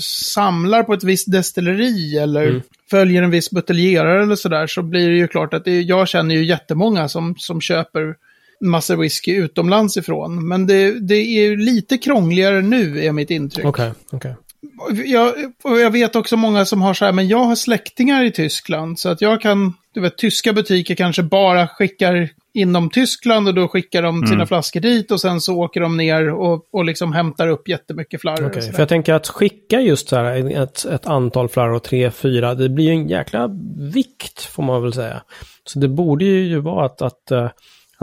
samlar 0.00 0.82
på 0.82 0.94
ett 0.94 1.04
visst 1.04 1.32
destilleri 1.32 2.18
eller 2.18 2.46
mm. 2.46 2.62
Följer 2.94 3.22
en 3.22 3.30
viss 3.30 3.50
buteljerare 3.50 4.22
eller 4.22 4.36
sådär, 4.36 4.66
så 4.66 4.82
blir 4.82 5.10
det 5.10 5.16
ju 5.16 5.28
klart 5.28 5.54
att 5.54 5.64
det, 5.64 5.80
jag 5.80 6.08
känner 6.08 6.34
ju 6.34 6.44
jättemånga 6.44 7.08
som, 7.08 7.34
som 7.38 7.60
köper 7.60 8.14
massor 8.60 8.96
whisky 8.96 9.36
utomlands 9.36 9.96
ifrån. 9.96 10.48
Men 10.48 10.66
det, 10.66 11.00
det 11.00 11.14
är 11.14 11.56
lite 11.56 11.98
krångligare 11.98 12.62
nu, 12.62 13.04
är 13.04 13.12
mitt 13.12 13.30
intryck. 13.30 13.64
Okej, 13.64 13.92
okay. 14.12 14.32
Okay. 14.32 15.04
Jag, 15.06 15.34
jag 15.64 15.90
vet 15.90 16.16
också 16.16 16.36
många 16.36 16.64
som 16.64 16.82
har 16.82 16.94
så 16.94 17.04
här, 17.04 17.12
men 17.12 17.28
jag 17.28 17.44
har 17.44 17.54
släktingar 17.54 18.24
i 18.24 18.30
Tyskland, 18.30 18.98
så 18.98 19.08
att 19.08 19.20
jag 19.20 19.40
kan, 19.40 19.74
du 19.94 20.00
vet, 20.00 20.18
tyska 20.18 20.52
butiker 20.52 20.94
kanske 20.94 21.22
bara 21.22 21.68
skickar 21.68 22.28
inom 22.54 22.90
Tyskland 22.90 23.48
och 23.48 23.54
då 23.54 23.68
skickar 23.68 24.02
de 24.02 24.26
sina 24.26 24.34
mm. 24.34 24.46
flaskor 24.46 24.80
dit 24.80 25.10
och 25.10 25.20
sen 25.20 25.40
så 25.40 25.56
åker 25.56 25.80
de 25.80 25.96
ner 25.96 26.30
och, 26.30 26.74
och 26.74 26.84
liksom 26.84 27.12
hämtar 27.12 27.48
upp 27.48 27.68
jättemycket 27.68 28.20
flarror. 28.20 28.46
Okay, 28.46 28.72
för 28.72 28.78
jag 28.78 28.88
tänker 28.88 29.14
att 29.14 29.28
skicka 29.28 29.80
just 29.80 30.08
så 30.08 30.16
här 30.16 30.62
ett, 30.62 30.84
ett 30.84 31.06
antal 31.06 31.48
flarror, 31.48 31.78
tre, 31.78 32.10
fyra, 32.10 32.54
det 32.54 32.68
blir 32.68 32.84
ju 32.84 32.90
en 32.90 33.08
jäkla 33.08 33.50
vikt 33.94 34.42
får 34.42 34.62
man 34.62 34.82
väl 34.82 34.92
säga. 34.92 35.22
Så 35.64 35.78
det 35.78 35.88
borde 35.88 36.24
ju 36.24 36.58
vara 36.58 36.86
att, 36.86 37.02
att 37.02 37.30
eh, 37.30 37.48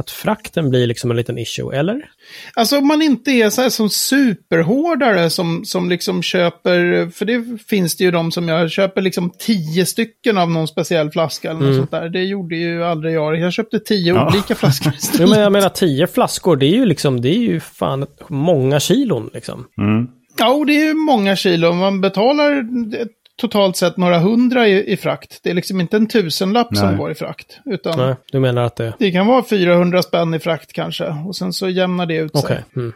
att 0.01 0.11
frakten 0.11 0.69
blir 0.69 0.87
liksom 0.87 1.11
en 1.11 1.17
liten 1.17 1.37
issue, 1.37 1.77
eller? 1.77 2.09
Alltså 2.53 2.77
om 2.77 2.87
man 2.87 3.01
inte 3.01 3.31
är 3.31 3.49
så 3.49 3.61
här 3.61 3.69
som 3.69 3.89
superhårdare 3.89 5.29
som, 5.29 5.65
som 5.65 5.89
liksom 5.89 6.23
köper, 6.23 7.09
för 7.09 7.25
det 7.25 7.63
finns 7.67 7.97
det 7.97 8.03
ju 8.03 8.11
de 8.11 8.31
som 8.31 8.47
jag 8.47 8.71
köper 8.71 9.01
liksom 9.01 9.31
tio 9.39 9.85
stycken 9.85 10.37
av 10.37 10.51
någon 10.51 10.67
speciell 10.67 11.11
flaska 11.11 11.49
eller 11.49 11.59
mm. 11.59 11.71
något 11.71 11.79
sånt 11.79 11.91
där. 11.91 12.09
Det 12.09 12.23
gjorde 12.23 12.55
ju 12.55 12.83
aldrig 12.83 13.13
jag. 13.13 13.39
Jag 13.39 13.53
köpte 13.53 13.79
tio 13.79 14.13
ja. 14.13 14.27
olika 14.27 14.55
flaskor 14.55 14.93
istället. 14.93 15.29
men 15.29 15.39
jag 15.39 15.51
menar 15.51 15.69
tio 15.69 16.07
flaskor, 16.07 16.55
det 16.55 16.65
är 16.65 16.75
ju 16.75 16.85
liksom, 16.85 17.21
det 17.21 17.29
är 17.29 17.39
ju 17.39 17.59
fan 17.59 18.05
många 18.27 18.79
kilon 18.79 19.29
liksom. 19.33 19.65
Mm. 19.77 20.07
Ja, 20.37 20.63
det 20.67 20.73
är 20.81 20.87
ju 20.87 20.93
många 20.93 21.35
kilo. 21.35 21.73
Man 21.73 22.01
betalar 22.01 22.65
totalt 23.35 23.77
sett 23.77 23.97
några 23.97 24.19
hundra 24.19 24.67
i, 24.67 24.93
i 24.93 24.97
frakt. 24.97 25.39
Det 25.43 25.49
är 25.49 25.53
liksom 25.53 25.81
inte 25.81 25.97
en 25.97 26.07
tusenlapp 26.07 26.67
Nej. 26.71 26.79
som 26.79 26.97
går 26.97 27.11
i 27.11 27.15
frakt. 27.15 27.59
Utan 27.65 27.97
Nej, 27.97 28.15
du 28.31 28.39
menar 28.39 28.63
att 28.63 28.75
det... 28.75 28.93
Det 28.99 29.11
kan 29.11 29.27
vara 29.27 29.43
400 29.43 30.01
spänn 30.01 30.33
i 30.33 30.39
frakt 30.39 30.73
kanske. 30.73 31.05
Och 31.27 31.35
sen 31.35 31.53
så 31.53 31.69
jämnar 31.69 32.05
det 32.05 32.15
ut 32.15 32.37
sig. 32.37 32.43
Okay. 32.43 32.57
Mm. 32.75 32.93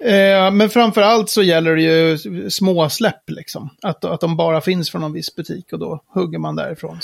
Eh, 0.00 0.50
men 0.50 0.70
framför 0.70 1.02
allt 1.02 1.30
så 1.30 1.42
gäller 1.42 1.76
det 1.76 1.82
ju 1.82 2.18
småsläpp 2.50 3.30
liksom. 3.30 3.70
Att, 3.82 4.04
att 4.04 4.20
de 4.20 4.36
bara 4.36 4.60
finns 4.60 4.90
från 4.90 5.02
en 5.02 5.12
viss 5.12 5.34
butik 5.34 5.72
och 5.72 5.78
då 5.78 6.02
hugger 6.14 6.38
man 6.38 6.56
därifrån. 6.56 6.98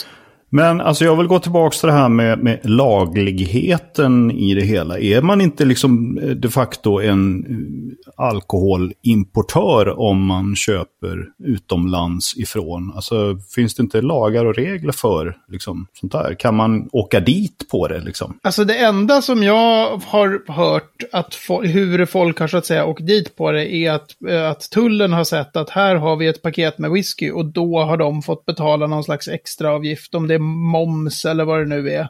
Men 0.56 0.80
alltså 0.80 1.04
jag 1.04 1.16
vill 1.16 1.26
gå 1.26 1.38
tillbaka 1.38 1.76
till 1.76 1.87
det 1.87 1.92
här 1.92 2.08
med, 2.08 2.38
med, 2.38 2.61
lagligheten 2.62 4.30
i 4.30 4.54
det 4.54 4.61
hela. 4.61 4.99
Är 4.99 5.23
man 5.23 5.40
inte 5.40 5.64
liksom 5.64 6.18
eh, 6.18 6.28
de 6.28 6.49
facto 6.49 7.00
en 7.00 7.44
eh, 7.44 8.25
alkoholimportör 8.26 10.00
om 10.00 10.26
man 10.26 10.56
köper 10.56 11.26
utomlands 11.44 12.37
ifrån? 12.37 12.92
Alltså 12.94 13.38
finns 13.54 13.75
det 13.75 13.82
inte 13.82 14.02
lagar 14.02 14.44
och 14.44 14.54
regler 14.54 14.92
för 14.92 15.37
liksom, 15.49 15.87
sånt 15.92 16.12
där? 16.12 16.34
Kan 16.34 16.54
man 16.54 16.88
åka 16.92 17.20
dit 17.20 17.66
på 17.70 17.88
det 17.88 18.00
liksom? 18.00 18.38
Alltså 18.42 18.64
det 18.64 18.78
enda 18.78 19.23
som 19.23 19.42
jag 19.42 20.00
har 20.04 20.52
hört 20.52 21.02
att 21.12 21.34
hur 21.62 22.06
folk 22.06 22.38
har 22.38 22.49
så 22.49 22.56
att 22.56 22.66
säga 22.66 22.84
åkt 22.84 23.06
dit 23.06 23.37
på 23.37 23.52
det 23.52 23.75
är 23.75 23.92
att, 23.92 24.11
eh, 24.28 24.50
att 24.50 24.70
tullen 24.70 25.12
har 25.12 25.25
sett 25.25 25.56
att 25.56 25.70
här 25.70 25.96
har 25.96 26.16
vi 26.16 26.26
ett 26.26 26.42
paket 26.42 26.78
med 26.78 26.90
whisky 26.90 27.30
och 27.30 27.46
då 27.46 27.78
har 27.78 27.96
de 27.96 28.23
fått 28.23 28.46
betala 28.46 28.87
någon 28.87 29.04
slags 29.04 29.28
extra 29.28 29.70
avgift 29.70 30.14
om 30.14 30.28
det 30.28 30.34
är 30.34 30.43
moms 30.44 31.24
eller 31.24 31.44
vad 31.44 31.60
det 31.60 31.66
nu 31.66 31.90
är. 31.90 32.08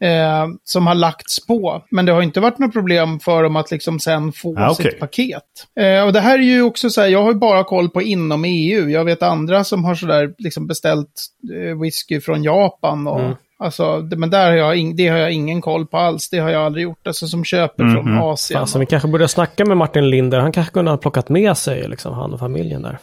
Eh, 0.00 0.46
som 0.64 0.86
har 0.86 0.94
lagts 0.94 1.46
på. 1.46 1.84
Men 1.90 2.06
det 2.06 2.12
har 2.12 2.22
inte 2.22 2.40
varit 2.40 2.58
något 2.58 2.72
problem 2.72 3.20
för 3.20 3.42
dem 3.42 3.56
att 3.56 3.70
liksom 3.70 4.00
sen 4.00 4.32
få 4.32 4.58
ah, 4.58 4.70
okay. 4.70 4.90
sitt 4.90 5.00
paket. 5.00 5.42
Eh, 5.80 6.06
och 6.06 6.12
det 6.12 6.20
här 6.20 6.38
är 6.38 6.42
ju 6.42 6.62
också 6.62 6.90
så 6.90 7.00
här, 7.00 7.08
jag 7.08 7.22
har 7.22 7.32
ju 7.32 7.38
bara 7.38 7.64
koll 7.64 7.90
på 7.90 8.02
inom 8.02 8.44
EU. 8.44 8.88
Jag 8.88 9.04
vet 9.04 9.22
andra 9.22 9.64
som 9.64 9.84
har 9.84 9.94
sådär 9.94 10.34
liksom 10.38 10.66
beställt 10.66 11.12
eh, 11.54 11.80
whisky 11.80 12.20
från 12.20 12.42
Japan 12.42 13.06
och 13.06 13.20
mm. 13.20 13.34
Alltså, 13.60 14.00
det, 14.00 14.16
men 14.16 14.30
där 14.30 14.50
har 14.50 14.56
jag, 14.56 14.76
in, 14.76 14.96
det 14.96 15.08
har 15.08 15.18
jag 15.18 15.32
ingen 15.32 15.60
koll 15.60 15.86
på 15.86 15.98
alls. 15.98 16.30
Det 16.30 16.38
har 16.38 16.50
jag 16.50 16.62
aldrig 16.62 16.82
gjort. 16.82 17.06
Alltså 17.06 17.26
som 17.26 17.44
köper 17.44 17.84
mm 17.84 17.96
-hmm. 17.96 18.02
från 18.02 18.18
Asien. 18.18 18.60
Alltså, 18.60 18.78
vi 18.78 18.86
kanske 18.86 19.08
borde 19.08 19.28
snacka 19.28 19.64
med 19.64 19.76
Martin 19.76 20.10
Linder. 20.10 20.38
Han 20.38 20.52
kanske 20.52 20.72
kunde 20.72 20.90
ha 20.90 20.98
plockat 20.98 21.28
med 21.28 21.56
sig 21.56 21.88
liksom, 21.88 22.14
han 22.14 22.32
och 22.32 22.38
familjen 22.38 22.82
där. 22.82 22.98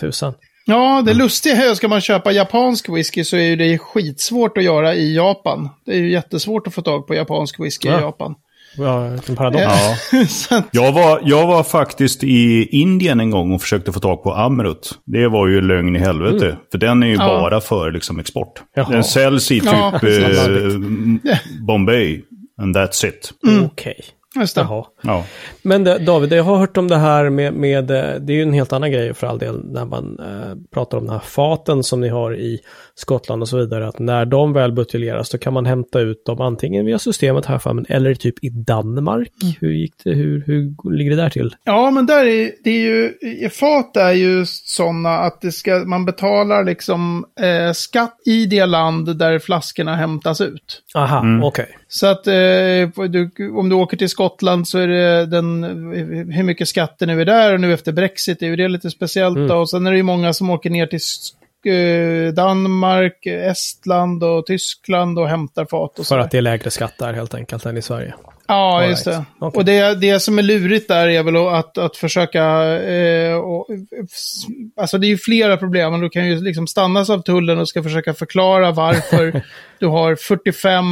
Tusan. 0.00 0.34
Ja, 0.64 1.02
det 1.06 1.14
lustiga 1.14 1.56
är 1.56 1.70
att 1.70 1.76
ska 1.76 1.88
man 1.88 2.00
köpa 2.00 2.32
japansk 2.32 2.88
whisky 2.88 3.24
så 3.24 3.36
är 3.36 3.56
det 3.56 3.78
skitsvårt 3.78 4.58
att 4.58 4.64
göra 4.64 4.94
i 4.94 5.16
Japan. 5.16 5.68
Det 5.86 5.92
är 5.92 5.96
ju 5.96 6.10
jättesvårt 6.10 6.66
att 6.66 6.74
få 6.74 6.82
tag 6.82 7.06
på 7.06 7.14
japansk 7.14 7.60
whisky 7.60 7.88
ja. 7.88 7.98
i 7.98 8.02
Japan. 8.02 8.34
Ja, 8.76 9.06
en 9.28 9.36
paradox. 9.36 9.64
Ja. 10.50 10.62
jag, 10.72 10.92
var, 10.92 11.20
jag 11.24 11.46
var 11.46 11.62
faktiskt 11.62 12.24
i 12.24 12.68
Indien 12.70 13.20
en 13.20 13.30
gång 13.30 13.52
och 13.52 13.62
försökte 13.62 13.92
få 13.92 14.00
tag 14.00 14.22
på 14.22 14.34
Amrut. 14.34 14.98
Det 15.06 15.28
var 15.28 15.48
ju 15.48 15.60
lögn 15.60 15.96
i 15.96 15.98
helvete. 15.98 16.46
Mm. 16.46 16.58
För 16.70 16.78
den 16.78 17.02
är 17.02 17.06
ju 17.06 17.14
ja. 17.14 17.18
bara 17.18 17.60
för 17.60 17.92
liksom, 17.92 18.18
export. 18.20 18.62
Jaha. 18.74 18.90
Den 18.90 19.04
säljs 19.04 19.50
i 19.50 19.60
typ 19.60 19.72
eh, 19.72 21.36
Bombay. 21.66 22.22
And 22.60 22.76
that's 22.76 23.06
it. 23.06 23.32
Mm. 23.46 23.64
Okej. 23.64 23.94
Okay. 23.98 24.06
Just 24.36 24.54
det. 24.54 24.60
Jaha. 24.60 24.84
Ja. 25.02 25.24
Men 25.62 25.84
det, 25.84 25.98
David, 25.98 26.32
jag 26.32 26.44
har 26.44 26.56
hört 26.56 26.76
om 26.76 26.88
det 26.88 26.96
här 26.96 27.30
med, 27.30 27.54
med, 27.54 27.84
det 27.86 28.32
är 28.32 28.36
ju 28.36 28.42
en 28.42 28.52
helt 28.52 28.72
annan 28.72 28.90
grej 28.92 29.14
för 29.14 29.26
all 29.26 29.38
del 29.38 29.64
när 29.64 29.84
man 29.84 30.18
eh, 30.18 30.56
pratar 30.74 30.98
om 30.98 31.06
de 31.06 31.12
här 31.12 31.18
faten 31.18 31.82
som 31.82 32.00
ni 32.00 32.08
har 32.08 32.36
i 32.36 32.60
Skottland 32.94 33.42
och 33.42 33.48
så 33.48 33.56
vidare, 33.56 33.88
att 33.88 33.98
när 33.98 34.24
de 34.24 34.52
väl 34.52 34.72
buteljeras 34.72 35.30
då 35.30 35.38
kan 35.38 35.52
man 35.52 35.66
hämta 35.66 36.00
ut 36.00 36.24
dem 36.24 36.40
antingen 36.40 36.86
via 36.86 36.98
systemet 36.98 37.46
här 37.46 37.58
för 37.58 37.70
eller 37.88 38.14
typ 38.14 38.44
i 38.44 38.48
Danmark. 38.48 39.32
Mm. 39.42 39.54
Hur 39.60 39.72
gick 39.72 39.94
det, 40.04 40.10
hur, 40.10 40.44
hur 40.46 40.90
ligger 40.96 41.10
det 41.10 41.22
där 41.22 41.30
till? 41.30 41.54
Ja, 41.64 41.90
men 41.90 42.06
där 42.06 42.24
är 42.24 42.52
det 42.64 42.70
är 42.70 42.80
ju, 42.80 43.14
fat 43.50 43.96
är 43.96 44.12
ju 44.12 44.46
sådana 44.46 45.18
att 45.18 45.40
det 45.40 45.52
ska, 45.52 45.74
man 45.74 46.04
betalar 46.04 46.64
liksom 46.64 47.24
eh, 47.40 47.72
skatt 47.72 48.16
i 48.26 48.46
det 48.46 48.66
land 48.66 49.18
där 49.18 49.38
flaskorna 49.38 49.96
hämtas 49.96 50.40
ut. 50.40 50.82
Aha, 50.94 51.20
mm. 51.20 51.44
okej. 51.44 51.62
Okay. 51.62 51.79
Så 51.92 52.06
att 52.06 52.26
eh, 52.26 52.32
du, 53.08 53.30
om 53.54 53.68
du 53.68 53.74
åker 53.74 53.96
till 53.96 54.08
Skottland 54.08 54.68
så 54.68 54.78
är 54.78 54.88
det 54.88 55.26
den, 55.26 55.64
hur 56.32 56.42
mycket 56.42 56.68
skatter 56.68 57.06
nu 57.06 57.20
är 57.20 57.24
där 57.24 57.54
och 57.54 57.60
nu 57.60 57.72
efter 57.72 57.92
Brexit 57.92 58.42
är 58.42 58.46
ju 58.46 58.56
det 58.56 58.68
lite 58.68 58.90
speciellt. 58.90 59.36
Mm. 59.36 59.48
Då. 59.48 59.56
Och 59.56 59.70
sen 59.70 59.86
är 59.86 59.90
det 59.90 59.96
ju 59.96 60.02
många 60.02 60.32
som 60.32 60.50
åker 60.50 60.70
ner 60.70 60.86
till 60.86 61.00
eh, 61.72 62.34
Danmark, 62.34 63.26
Estland 63.26 64.24
och 64.24 64.46
Tyskland 64.46 65.18
och 65.18 65.28
hämtar 65.28 65.66
fat. 65.70 65.98
Och 65.98 66.06
För 66.06 66.18
att 66.18 66.30
det 66.30 66.38
är 66.38 66.42
lägre 66.42 66.70
skatt 66.70 66.94
där 66.98 67.12
helt 67.12 67.34
enkelt 67.34 67.66
än 67.66 67.76
i 67.76 67.82
Sverige. 67.82 68.14
Ja, 68.50 68.82
All 68.82 68.90
just 68.90 69.06
right. 69.06 69.18
det. 69.40 69.46
Okay. 69.46 69.58
Och 69.58 69.64
det, 69.64 69.94
det 69.94 70.20
som 70.20 70.38
är 70.38 70.42
lurigt 70.42 70.88
där 70.88 71.08
är 71.08 71.22
väl 71.22 71.36
att, 71.36 71.78
att 71.78 71.96
försöka... 71.96 72.42
Eh, 72.78 73.34
och, 73.34 73.66
alltså 74.76 74.98
det 74.98 75.06
är 75.06 75.08
ju 75.08 75.18
flera 75.18 75.56
problem. 75.56 76.00
Du 76.00 76.08
kan 76.10 76.26
ju 76.26 76.40
liksom 76.40 76.66
stannas 76.66 77.10
av 77.10 77.22
tullen 77.22 77.58
och 77.58 77.68
ska 77.68 77.82
försöka 77.82 78.14
förklara 78.14 78.70
varför 78.70 79.42
du 79.78 79.86
har 79.86 80.16
45 80.16 80.84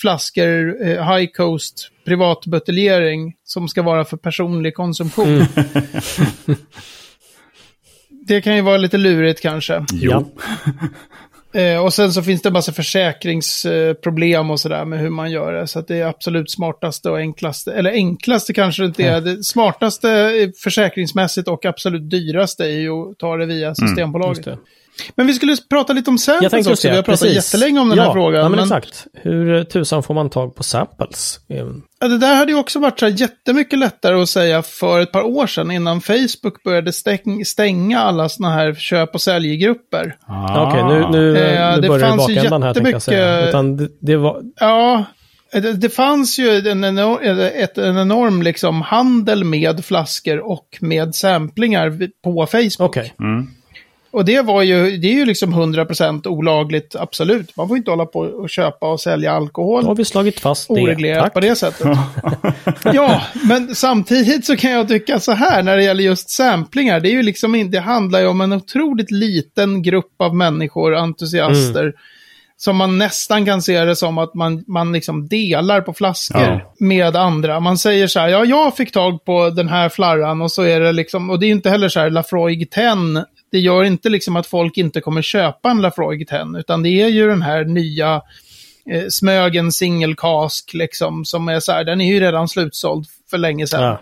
flaskor 0.00 0.86
eh, 0.86 1.14
High 1.14 1.30
Coast 1.32 1.90
privatbuteljering 2.04 3.34
som 3.44 3.68
ska 3.68 3.82
vara 3.82 4.04
för 4.04 4.16
personlig 4.16 4.74
konsumtion. 4.74 5.28
Mm. 5.28 5.46
det 8.26 8.40
kan 8.40 8.56
ju 8.56 8.60
vara 8.60 8.76
lite 8.76 8.96
lurigt 8.96 9.40
kanske. 9.40 9.84
Jo. 9.92 10.10
Ja. 10.10 10.24
Eh, 11.54 11.84
och 11.84 11.94
sen 11.94 12.12
så 12.12 12.22
finns 12.22 12.42
det 12.42 12.48
en 12.48 12.52
massa 12.52 12.72
försäkringsproblem 12.72 14.50
och 14.50 14.60
sådär 14.60 14.84
med 14.84 14.98
hur 14.98 15.10
man 15.10 15.30
gör 15.30 15.52
det. 15.52 15.66
Så 15.66 15.80
det 15.80 16.00
är 16.00 16.06
absolut 16.06 16.50
smartaste 16.50 17.10
och 17.10 17.18
enklaste, 17.18 17.72
eller 17.72 17.90
enklaste 17.90 18.52
kanske 18.52 18.82
det 18.82 18.86
inte 18.86 19.04
är. 19.04 19.18
Mm. 19.18 19.24
Det 19.24 19.44
smartaste 19.44 20.52
försäkringsmässigt 20.62 21.48
och 21.48 21.64
absolut 21.64 22.10
dyraste 22.10 22.64
är 22.64 22.78
ju 22.78 22.90
att 22.90 23.18
ta 23.18 23.36
det 23.36 23.46
via 23.46 23.66
mm, 23.66 23.74
Systembolaget. 23.74 24.46
Mm, 24.46 24.58
men 25.14 25.26
vi 25.26 25.34
skulle 25.34 25.56
prata 25.70 25.92
lite 25.92 26.10
om 26.10 26.18
samples 26.18 26.66
också. 26.66 26.88
Vi 26.88 26.96
har 26.96 27.02
pratat 27.02 27.20
precis. 27.20 27.54
jättelänge 27.54 27.80
om 27.80 27.88
den 27.88 27.98
ja, 27.98 28.04
här 28.04 28.12
frågan. 28.12 28.42
Ja, 28.42 28.48
men, 28.48 28.68
men 28.68 28.78
exakt. 28.78 29.06
Hur 29.12 29.64
tusan 29.64 30.02
får 30.02 30.14
man 30.14 30.30
tag 30.30 30.54
på 30.54 30.62
samples? 30.62 31.40
Ja, 32.00 32.08
det 32.08 32.18
där 32.18 32.34
hade 32.34 32.52
ju 32.52 32.58
också 32.58 32.78
varit 32.78 33.00
så 33.00 33.06
här 33.06 33.20
jättemycket 33.20 33.78
lättare 33.78 34.22
att 34.22 34.28
säga 34.28 34.62
för 34.62 35.00
ett 35.00 35.12
par 35.12 35.22
år 35.22 35.46
sedan 35.46 35.70
innan 35.70 36.00
Facebook 36.00 36.62
började 36.64 36.92
stäng 36.92 37.44
stänga 37.44 38.00
alla 38.00 38.28
sådana 38.28 38.54
här 38.54 38.74
köp 38.74 39.14
och 39.14 39.20
säljgrupper. 39.20 40.16
Ah. 40.26 40.66
Okej, 40.66 40.82
okay, 40.82 40.98
nu, 40.98 41.08
nu, 41.10 41.38
eh, 41.38 41.76
nu 41.80 41.88
börjar 41.88 42.10
det 42.10 42.16
bakändan 42.16 42.62
här 42.62 42.74
tänkte 42.74 42.90
jag 42.90 43.02
säga. 43.02 43.48
Utan 43.48 43.76
det, 43.76 43.88
det 44.00 44.16
var... 44.16 44.42
Ja, 44.60 45.04
det, 45.52 45.72
det, 45.72 45.90
fanns 45.90 46.38
ju 46.38 46.68
en, 46.68 46.84
enorm, 46.84 47.40
ett, 47.54 47.78
en 47.78 47.98
enorm 47.98 48.42
liksom 48.42 48.82
handel 48.82 49.44
med 49.44 49.84
flaskor 49.84 50.38
och 50.38 50.78
med 50.80 51.14
samplingar 51.14 52.08
på 52.24 52.46
Facebook. 52.46 52.90
Okay. 52.90 53.10
Mm. 53.20 53.48
Och 54.14 54.24
det 54.24 54.40
var 54.40 54.62
ju, 54.62 54.96
det 54.96 55.08
är 55.08 55.12
ju 55.12 55.24
liksom 55.24 55.54
100% 55.54 56.28
olagligt, 56.28 56.96
absolut. 56.96 57.56
Man 57.56 57.68
får 57.68 57.76
inte 57.76 57.90
hålla 57.90 58.06
på 58.06 58.18
och 58.18 58.50
köpa 58.50 58.92
och 58.92 59.00
sälja 59.00 59.32
alkohol. 59.32 59.82
Då 59.82 59.88
har 59.88 59.96
vi 59.96 60.04
slagit 60.04 60.40
fast 60.40 60.68
det. 60.68 60.74
Oreglerat 60.74 61.34
på 61.34 61.40
det 61.40 61.56
sättet. 61.56 61.98
ja, 62.84 63.22
men 63.48 63.74
samtidigt 63.74 64.46
så 64.46 64.56
kan 64.56 64.70
jag 64.70 64.88
tycka 64.88 65.20
så 65.20 65.32
här 65.32 65.62
när 65.62 65.76
det 65.76 65.82
gäller 65.82 66.04
just 66.04 66.30
samplingar. 66.30 67.00
Det 67.00 67.08
är 67.08 67.12
ju 67.12 67.22
liksom 67.22 67.70
det 67.70 67.80
handlar 67.80 68.20
ju 68.20 68.26
om 68.26 68.40
en 68.40 68.52
otroligt 68.52 69.10
liten 69.10 69.82
grupp 69.82 70.14
av 70.18 70.36
människor, 70.36 70.94
entusiaster. 70.96 71.82
Mm. 71.82 71.94
Som 72.56 72.76
man 72.76 72.98
nästan 72.98 73.46
kan 73.46 73.62
se 73.62 73.84
det 73.84 73.96
som 73.96 74.18
att 74.18 74.34
man, 74.34 74.64
man 74.66 74.92
liksom 74.92 75.28
delar 75.28 75.80
på 75.80 75.94
flaskor 75.94 76.42
ja. 76.42 76.74
med 76.78 77.16
andra. 77.16 77.60
Man 77.60 77.78
säger 77.78 78.06
så 78.06 78.20
här, 78.20 78.28
ja 78.28 78.44
jag 78.44 78.76
fick 78.76 78.92
tag 78.92 79.24
på 79.24 79.50
den 79.50 79.68
här 79.68 79.88
flarran 79.88 80.42
och 80.42 80.52
så 80.52 80.62
är 80.62 80.80
det 80.80 80.92
liksom, 80.92 81.30
och 81.30 81.40
det 81.40 81.46
är 81.46 81.50
inte 81.50 81.70
heller 81.70 81.88
så 81.88 82.00
här 82.00 82.10
Lafroig 82.10 82.70
10 82.70 83.24
det 83.54 83.60
gör 83.60 83.84
inte 83.84 84.08
liksom 84.08 84.36
att 84.36 84.46
folk 84.46 84.78
inte 84.78 85.00
kommer 85.00 85.22
köpa 85.22 85.70
en 85.70 85.82
Lafroig 85.82 86.28
10, 86.28 86.58
utan 86.58 86.82
det 86.82 86.88
är 86.88 87.08
ju 87.08 87.26
den 87.26 87.42
här 87.42 87.64
nya 87.64 88.22
eh, 88.90 89.04
Smögen 89.08 89.72
single 89.72 90.14
cask 90.16 90.74
liksom, 90.74 91.24
som 91.24 91.48
är 91.48 91.60
så 91.60 91.72
här, 91.72 91.84
den 91.84 92.00
är 92.00 92.12
ju 92.12 92.20
redan 92.20 92.48
slutsåld 92.48 93.06
för 93.30 93.38
länge 93.38 93.66
sedan. 93.66 93.82
Ja. 93.82 94.00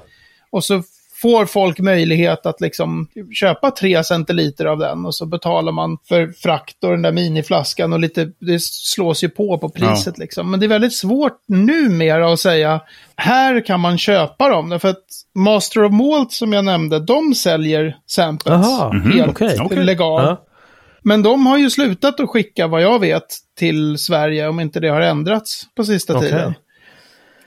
Och 0.50 0.64
så 0.64 0.82
får 1.22 1.46
folk 1.46 1.78
möjlighet 1.78 2.46
att 2.46 2.60
liksom 2.60 3.08
köpa 3.34 3.70
tre 3.70 4.04
centiliter 4.04 4.64
av 4.64 4.78
den 4.78 5.06
och 5.06 5.14
så 5.14 5.26
betalar 5.26 5.72
man 5.72 5.98
för 6.08 6.32
frakt 6.32 6.84
och 6.84 6.90
den 6.90 7.02
där 7.02 7.12
miniflaskan 7.12 7.92
och 7.92 8.00
lite, 8.00 8.30
det 8.40 8.62
slås 8.62 9.24
ju 9.24 9.28
på 9.28 9.58
på 9.58 9.68
priset 9.68 10.14
ja. 10.16 10.22
liksom. 10.22 10.50
Men 10.50 10.60
det 10.60 10.66
är 10.66 10.68
väldigt 10.68 10.94
svårt 10.94 11.38
numera 11.48 12.32
att 12.32 12.40
säga, 12.40 12.80
här 13.16 13.66
kan 13.66 13.80
man 13.80 13.98
köpa 13.98 14.48
dem. 14.48 14.68
Därför 14.68 14.88
att 14.88 15.04
Master 15.34 15.84
of 15.84 15.92
Malt 15.92 16.32
som 16.32 16.52
jag 16.52 16.64
nämnde, 16.64 16.98
de 16.98 17.34
säljer 17.34 17.96
samples 18.06 18.54
Aha, 18.54 18.92
helt 18.92 19.40
mm, 19.40 19.66
okay. 19.66 19.84
legalt. 19.84 20.26
Ja. 20.26 20.46
Men 21.02 21.22
de 21.22 21.46
har 21.46 21.58
ju 21.58 21.70
slutat 21.70 22.20
att 22.20 22.28
skicka, 22.28 22.66
vad 22.66 22.82
jag 22.82 22.98
vet, 22.98 23.26
till 23.58 23.98
Sverige 23.98 24.48
om 24.48 24.60
inte 24.60 24.80
det 24.80 24.88
har 24.88 25.00
ändrats 25.00 25.62
på 25.76 25.84
sista 25.84 26.16
okay. 26.16 26.30
tiden. 26.30 26.54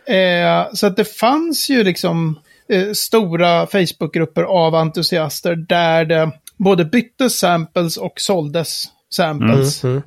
Eh, 0.08 0.74
så 0.74 0.88
att 0.88 0.98
det 0.98 1.18
fanns 1.18 1.70
ju 1.70 1.84
liksom 1.84 2.40
eh, 2.70 2.92
stora 2.94 3.68
Facebookgrupper 3.68 4.44
av 4.44 4.76
entusiaster 4.76 5.56
där 5.56 6.06
det 6.06 6.32
både 6.58 6.86
byttes 6.86 7.40
samples 7.40 7.98
och 7.98 8.14
såldes 8.16 8.84
samples. 9.10 9.84
Mm, 9.84 9.96
mm. 9.96 10.04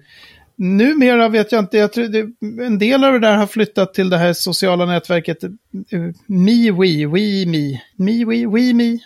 Numera 0.60 1.28
vet 1.28 1.52
jag 1.52 1.58
inte, 1.58 1.78
jag 1.78 1.92
tror 1.92 2.04
det, 2.04 2.26
en 2.64 2.78
del 2.78 3.04
av 3.04 3.12
det 3.12 3.18
där 3.18 3.36
har 3.36 3.46
flyttat 3.46 3.94
till 3.94 4.10
det 4.10 4.18
här 4.18 4.32
sociala 4.32 4.86
nätverket 4.86 5.44
uh, 5.44 5.50
MeWe, 6.26 7.06
WeMe, 7.06 7.80
MeWe, 7.96 8.46
WeMe. 8.46 8.98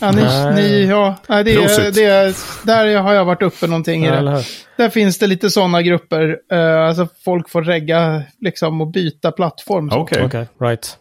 Ja, 0.00 0.12
ni, 0.12 0.22
ni, 0.54 0.86
ja, 0.86 1.16
det, 1.28 1.54
är, 1.54 1.92
det 1.92 2.04
är, 2.04 2.34
där 2.66 2.96
har 2.96 3.14
jag 3.14 3.24
varit 3.24 3.42
uppe 3.42 3.66
någonting 3.66 4.06
i 4.06 4.10
det. 4.10 4.44
Där 4.76 4.88
finns 4.88 5.18
det 5.18 5.26
lite 5.26 5.50
sådana 5.50 5.82
grupper, 5.82 6.38
uh, 6.52 6.88
alltså 6.88 7.08
folk 7.24 7.50
får 7.50 7.62
regga 7.62 8.22
liksom 8.38 8.80
och 8.80 8.86
byta 8.86 9.32
plattform. 9.32 9.90
Okej, 9.92 10.24
okay. 10.24 10.26
okay, 10.26 10.68
right. 10.68 10.98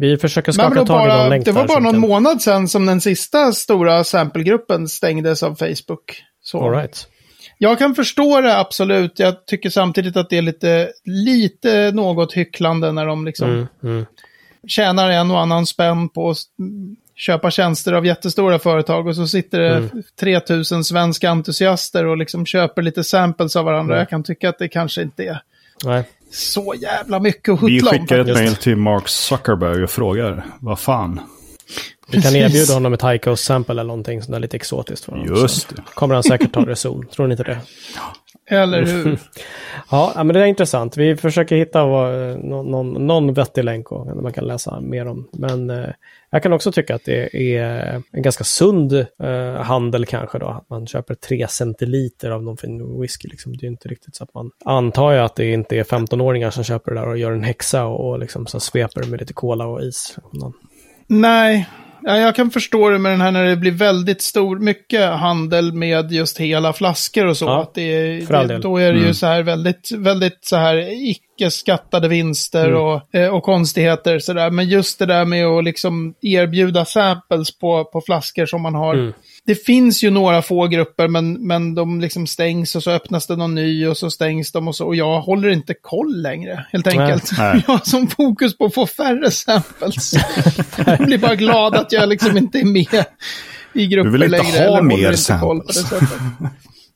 Vi 0.00 0.16
försöker 0.18 0.48
Men 0.52 0.54
skaka 0.54 0.74
då 0.80 0.86
tag 0.86 1.06
i 1.06 1.08
någon 1.18 1.28
länk 1.28 1.44
det 1.44 1.52
var 1.52 1.66
bara 1.66 1.78
någon 1.78 1.92
kan- 1.92 2.00
månad 2.00 2.42
sedan 2.42 2.68
som 2.68 2.86
den 2.86 3.00
sista 3.00 3.52
stora 3.52 4.04
samplegruppen 4.04 4.88
stängdes 4.88 5.42
av 5.42 5.54
Facebook. 5.54 6.22
Så. 6.42 6.62
All 6.64 6.70
right. 6.72 7.06
Jag 7.58 7.78
kan 7.78 7.94
förstå 7.94 8.40
det 8.40 8.58
absolut. 8.58 9.18
Jag 9.18 9.46
tycker 9.46 9.70
samtidigt 9.70 10.16
att 10.16 10.30
det 10.30 10.38
är 10.38 10.42
lite, 10.42 10.88
lite 11.04 11.90
något 11.94 12.32
hycklande 12.32 12.92
när 12.92 13.06
de 13.06 13.24
liksom 13.26 13.50
Mm, 13.50 13.66
mm. 13.82 14.06
tjänar 14.68 15.10
en 15.10 15.30
och 15.30 15.40
annan 15.40 15.66
spänn 15.66 16.08
på 16.08 16.30
att 16.30 16.36
köpa 17.14 17.50
tjänster 17.50 17.92
av 17.92 18.06
jättestora 18.06 18.58
företag 18.58 19.06
och 19.06 19.16
så 19.16 19.26
sitter 19.26 19.60
det 19.60 19.76
Mm. 19.76 20.02
3000 20.20 20.84
svenska 20.84 21.30
entusiaster 21.30 22.06
och 22.06 22.16
liksom 22.16 22.46
köper 22.46 22.82
lite 22.82 23.04
samples 23.04 23.56
av 23.56 23.64
varandra. 23.64 23.94
Mm. 23.94 24.00
Jag 24.00 24.08
kan 24.08 24.22
tycka 24.22 24.48
att 24.48 24.58
det 24.58 24.68
kanske 24.68 25.02
inte 25.02 25.24
är 25.24 25.42
Nej. 25.84 26.04
så 26.30 26.74
jävla 26.82 27.20
mycket 27.20 27.52
att 27.54 27.62
Vi 27.62 27.74
huttla 27.74 27.90
om. 27.90 27.98
skickar 27.98 28.18
ett 28.18 28.26
mail 28.34 28.56
till 28.56 28.76
Mark 28.76 29.08
Zuckerberg 29.08 29.82
och 29.84 29.90
frågar. 29.90 30.46
Vad 30.60 30.78
fan? 30.78 31.20
Vi 32.10 32.12
kan 32.12 32.32
Precis. 32.32 32.36
erbjuda 32.54 32.74
honom 32.74 32.92
ett 32.92 33.02
Heikos 33.02 33.40
sample 33.40 33.72
eller 33.72 33.84
någonting 33.84 34.22
sånt 34.22 34.32
där 34.32 34.40
lite 34.40 34.56
exotiskt. 34.56 35.04
För 35.04 35.12
honom. 35.12 35.26
Just 35.36 35.68
Så 35.68 35.74
det. 35.74 35.82
kommer 35.94 36.14
han 36.14 36.22
säkert 36.22 36.52
ta 36.52 36.60
reson. 36.66 37.06
Tror 37.06 37.26
ni 37.26 37.32
inte 37.32 37.42
det? 37.44 37.58
Eller 38.50 38.82
hur? 38.86 39.18
Ja, 39.90 40.12
men 40.16 40.28
det 40.28 40.40
är 40.40 40.44
intressant. 40.44 40.96
Vi 40.96 41.16
försöker 41.16 41.56
hitta 41.56 41.86
vad, 41.86 42.30
eh, 42.30 42.36
någon, 42.36 42.66
någon, 42.70 43.06
någon 43.06 43.34
vettig 43.34 43.64
länk 43.64 43.92
och 43.92 44.22
man 44.22 44.32
kan 44.32 44.44
läsa 44.44 44.80
mer 44.80 45.06
om. 45.08 45.28
Men 45.32 45.70
eh, 45.70 45.84
jag 46.30 46.42
kan 46.42 46.52
också 46.52 46.72
tycka 46.72 46.94
att 46.94 47.04
det 47.04 47.36
är 47.56 48.02
en 48.12 48.22
ganska 48.22 48.44
sund 48.44 48.92
eh, 49.22 49.54
handel 49.54 50.06
kanske 50.06 50.38
då. 50.38 50.46
Att 50.46 50.70
man 50.70 50.86
köper 50.86 51.14
tre 51.14 51.48
centiliter 51.48 52.30
av 52.30 52.42
någon 52.42 52.56
fin 52.56 53.00
whisky. 53.00 53.28
Liksom. 53.28 53.56
Det 53.56 53.66
är 53.66 53.68
inte 53.68 53.88
riktigt 53.88 54.16
så 54.16 54.24
att 54.24 54.34
man 54.34 54.50
antar 54.64 55.12
ju 55.12 55.18
att 55.18 55.36
det 55.36 55.50
inte 55.52 55.76
är 55.76 55.84
15-åringar 55.84 56.50
som 56.50 56.64
köper 56.64 56.94
det 56.94 57.00
där 57.00 57.08
och 57.08 57.18
gör 57.18 57.32
en 57.32 57.44
häxa 57.44 57.84
och, 57.86 58.08
och 58.10 58.18
liksom 58.18 58.46
så 58.46 58.60
sveper 58.60 59.02
med 59.06 59.20
lite 59.20 59.32
cola 59.32 59.66
och 59.66 59.82
is. 59.82 60.16
Någon- 60.32 60.52
Nej, 61.06 61.68
ja, 62.02 62.16
jag 62.16 62.34
kan 62.34 62.50
förstå 62.50 62.88
det 62.88 62.98
med 62.98 63.12
den 63.12 63.20
här 63.20 63.30
när 63.30 63.44
det 63.44 63.56
blir 63.56 63.70
väldigt 63.72 64.22
stor, 64.22 64.58
mycket 64.58 65.10
handel 65.10 65.72
med 65.72 66.12
just 66.12 66.38
hela 66.38 66.72
flaskor 66.72 67.26
och 67.26 67.36
så. 67.36 67.44
Ja, 67.44 67.62
att 67.62 67.74
det, 67.74 68.18
det, 68.26 68.58
då 68.58 68.76
är 68.76 68.92
det 68.92 68.98
ju 68.98 69.02
Mm. 69.02 69.14
så 69.14 69.26
här 69.26 69.42
väldigt, 69.42 69.90
väldigt 69.92 70.38
så 70.40 70.56
här 70.56 71.08
icke 71.10 71.50
skattade 71.50 72.08
vinster 72.08 72.68
Mm. 72.68 72.80
och, 72.82 73.14
eh, 73.14 73.34
och 73.34 73.42
konstigheter 73.42 74.18
så 74.18 74.32
där. 74.32 74.50
Men 74.50 74.68
just 74.68 74.98
det 74.98 75.06
där 75.06 75.24
med 75.24 75.46
att 75.46 75.64
liksom 75.64 76.14
erbjuda 76.22 76.84
samples 76.84 77.58
på, 77.58 77.84
på 77.84 78.00
flaskor 78.00 78.46
som 78.46 78.62
man 78.62 78.74
har. 78.74 78.94
Mm. 78.94 79.12
Det 79.48 79.54
finns 79.54 80.02
ju 80.02 80.10
några 80.10 80.42
få 80.42 80.66
grupper 80.66 81.08
men, 81.08 81.32
men 81.32 81.74
de 81.74 82.00
liksom 82.00 82.26
stängs 82.26 82.76
och 82.76 82.82
så 82.82 82.90
öppnas 82.90 83.26
det 83.26 83.36
någon 83.36 83.54
ny 83.54 83.86
och 83.86 83.96
så 83.96 84.10
stängs 84.10 84.52
de 84.52 84.68
och 84.68 84.76
så. 84.76 84.86
Och 84.86 84.96
jag 84.96 85.20
håller 85.20 85.48
inte 85.48 85.74
koll 85.74 86.22
längre, 86.22 86.66
helt 86.72 86.86
enkelt. 86.86 87.30
Nej. 87.38 87.64
Jag 87.66 87.72
har 87.74 87.80
som 87.84 88.08
fokus 88.08 88.58
på 88.58 88.64
att 88.64 88.74
få 88.74 88.86
färre 88.86 89.30
samples. 89.30 90.12
jag 90.86 90.98
blir 90.98 91.18
bara 91.18 91.34
glad 91.34 91.74
att 91.74 91.92
jag 91.92 92.08
liksom 92.08 92.36
inte 92.36 92.58
är 92.58 92.64
med 92.64 93.04
i 93.72 93.86
grupper 93.86 94.10
Du 94.10 94.18
vill 94.18 94.22
inte 94.34 94.42
längre. 94.42 94.68
ha 94.68 94.82
mer 94.82 95.12
samples. 95.12 95.92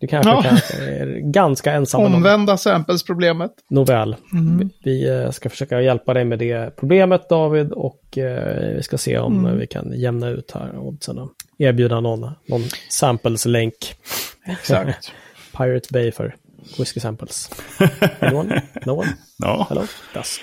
Du 0.03 0.09
kanske, 0.09 0.31
Ja. 0.31 0.43
kanske 0.43 0.75
är 0.77 1.07
ganska 1.33 1.73
ensam. 1.73 2.01
Omvända 2.15 2.57
samples-problemet. 2.57 3.51
Nåväl, 3.71 4.17
Mm. 4.33 4.71
vi- 4.85 5.09
eh, 5.09 5.31
ska 5.31 5.49
försöka 5.51 5.81
hjälpa 5.81 6.15
dig 6.15 6.25
med 6.25 6.39
det 6.39 6.77
problemet 6.77 7.29
David 7.29 7.73
och 7.73 8.19
eh, 8.19 8.75
vi 8.77 8.83
ska 8.83 8.99
se 8.99 9.19
om 9.19 9.39
Mm. 9.39 9.59
vi 9.59 9.67
kan 9.67 9.93
jämna 10.01 10.29
ut 10.29 10.51
här 10.55 10.79
oddsen 10.79 11.19
och 11.19 11.31
erbjuda 11.59 12.01
någon, 12.01 12.21
någon 12.49 12.63
samples-länk. 12.91 13.75
Exakt. 14.47 15.13
Pirate 15.57 15.89
Bay 15.93 16.13
för 16.13 16.35
whisky 16.79 17.01
samples. 17.01 17.51
Anyone? 18.21 18.63
No 18.87 18.91
one? 18.91 19.17
Ja. 19.39 19.67
Hello? 19.69 19.83
Dust. 20.15 20.41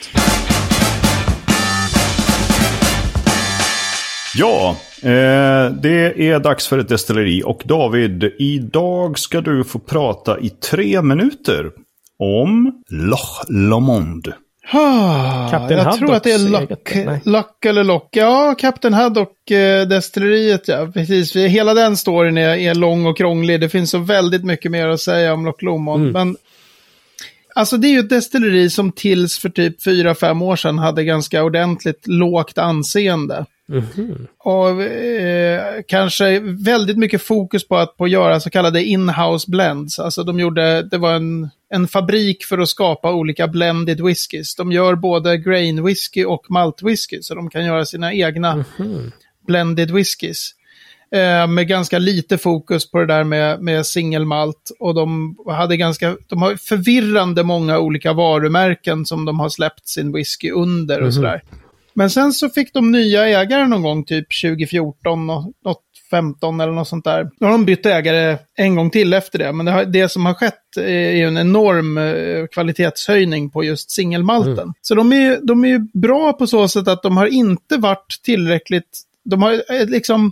Ja, 4.40 4.76
eh, 5.02 5.72
det 5.72 6.28
är 6.30 6.40
dags 6.40 6.68
för 6.68 6.78
ett 6.78 6.90
destilleri. 6.90 7.44
Och 7.46 7.62
David, 7.66 8.32
idag 8.40 9.20
ska 9.20 9.42
du 9.42 9.64
få 9.64 9.80
prata 9.80 10.40
i 10.40 10.50
tre 10.50 11.02
minuter 11.02 11.72
om 12.20 12.84
Loch 12.90 13.44
Lomond. 13.50 14.34
Ah, 14.72 15.50
Captain 15.52 15.80
jag 15.80 15.98
tror 15.98 16.14
att 16.14 16.24
det 16.24 16.32
är 16.32 16.50
Lock, 16.50 16.92
eget. 16.92 17.26
Lock 17.26 17.66
eller 17.66 17.84
Lock. 17.84 18.08
Ja, 18.12 18.56
Captain 18.58 18.94
Haddock 18.94 19.52
eh, 19.52 19.88
destilleriet, 19.88 20.68
ja. 20.68 20.92
Precis. 20.94 21.36
Hela 21.36 21.74
den 21.74 21.98
storyn 21.98 22.38
är, 22.38 22.58
är 22.58 22.76
lång 22.76 23.06
och 23.06 23.18
krånglig. 23.18 23.62
Det 23.62 23.70
finns 23.70 23.90
så 23.90 23.98
väldigt 23.98 24.44
mycket 24.44 24.72
mer 24.72 24.88
att 24.88 25.00
säga 25.00 25.34
om 25.34 25.46
Loch 25.46 25.64
Lomond. 25.64 26.02
Mm. 26.02 26.14
Men 26.14 26.38
Alltså 27.60 27.78
det 27.78 27.88
är 27.88 27.92
ju 27.92 28.00
ett 28.00 28.10
destilleri 28.10 28.70
som 28.70 28.92
tills 28.92 29.40
för 29.40 29.50
typ 29.50 29.86
4-5 29.86 30.44
år 30.44 30.56
sedan 30.56 30.80
hade 30.80 31.04
ganska 31.04 31.44
ordentligt 31.44 32.08
lågt 32.08 32.58
anseende. 32.58 33.46
Mhm. 33.68 34.28
Och 34.38 34.82
eh, 34.82 35.62
kanske 35.88 36.40
väldigt 36.40 36.98
mycket 36.98 37.22
fokus 37.22 37.68
på 37.68 37.78
att 37.78 37.98
på 37.98 38.08
göra 38.08 38.40
så 38.40 38.50
kallade 38.50 38.84
in-house 38.84 39.52
blends. 39.52 40.00
Alltså 40.00 40.24
de 40.24 40.40
gjorde, 40.40 40.82
det 40.84 40.98
var 40.98 41.14
en, 41.14 41.50
en 41.74 41.88
fabrik 41.88 42.44
för 42.46 42.58
att 42.58 42.70
skapa 42.70 43.14
olika 43.14 43.48
blended 43.48 44.02
whiskys. 44.02 44.56
De 44.56 44.72
gör 44.72 44.96
både 44.96 45.38
grain 45.38 45.84
whisky 45.86 46.26
och 46.26 46.46
malt 46.52 46.84
whisky. 46.84 47.22
Så 47.22 47.36
de 47.36 47.50
kan 47.50 47.66
göra 47.66 47.86
sina 47.86 48.14
egna 48.14 48.66
Mhm. 48.78 49.12
blended 49.48 49.92
whiskys. 49.92 50.52
Eh, 51.16 51.48
med 51.48 51.68
ganska 51.68 52.00
lite 52.00 52.38
fokus 52.38 52.92
på 52.92 53.00
det 53.00 53.06
där 53.06 53.24
med, 53.24 53.62
med 53.62 53.86
singelmalt. 53.86 54.72
Och 54.80 54.94
de 54.96 55.36
hade 55.48 55.78
ganska, 55.78 56.16
de 56.28 56.42
har 56.42 56.56
förvirrande 56.56 57.44
många 57.44 57.80
olika 57.80 58.14
varumärken 58.14 59.06
som 59.06 59.26
de 59.26 59.40
har 59.40 59.50
släppt 59.50 59.88
sin 59.88 60.14
whisky 60.14 60.52
under 60.52 60.98
och 60.98 61.04
Mhm. 61.04 61.12
sådär. 61.12 61.42
Men 61.94 62.10
sen 62.10 62.34
så 62.34 62.50
fick 62.50 62.74
de 62.74 62.92
nya 62.92 63.28
ägare 63.28 63.68
någon 63.68 63.82
gång, 63.82 64.04
typ 64.06 64.28
2014, 64.42 65.30
och 65.30 65.44
något 65.66 65.82
15 66.12 66.62
eller 66.62 66.74
något 66.74 66.88
sånt 66.88 67.06
där. 67.06 67.30
Då 67.40 67.46
har 67.46 67.52
de 67.52 67.66
bytt 67.66 67.86
ägare 67.86 68.38
en 68.56 68.76
gång 68.76 68.90
till 68.90 69.14
efter 69.14 69.40
det. 69.40 69.52
Men 69.54 69.66
det, 69.66 69.72
har, 69.72 69.86
det 69.86 70.10
som 70.10 70.26
har 70.26 70.34
skett 70.34 70.78
är 70.78 71.12
ju 71.16 71.28
en 71.28 71.38
enorm 71.38 71.98
eh, 71.98 72.48
kvalitetshöjning 72.52 73.50
på 73.50 73.64
just 73.64 73.92
singelmalten. 73.92 74.74
Så 74.82 74.96
de 74.96 75.14
är, 75.14 75.40
de 75.44 75.66
är 75.66 75.70
ju 75.70 75.80
bra 75.94 76.34
på 76.34 76.48
så 76.48 76.68
sätt 76.68 76.88
att 76.88 77.04
de 77.04 77.18
har 77.18 77.28
inte 77.28 77.78
varit 77.78 78.20
tillräckligt... 78.24 79.00
De 79.26 79.42
har 79.42 79.52
eh, 79.54 79.86
liksom... 79.88 80.32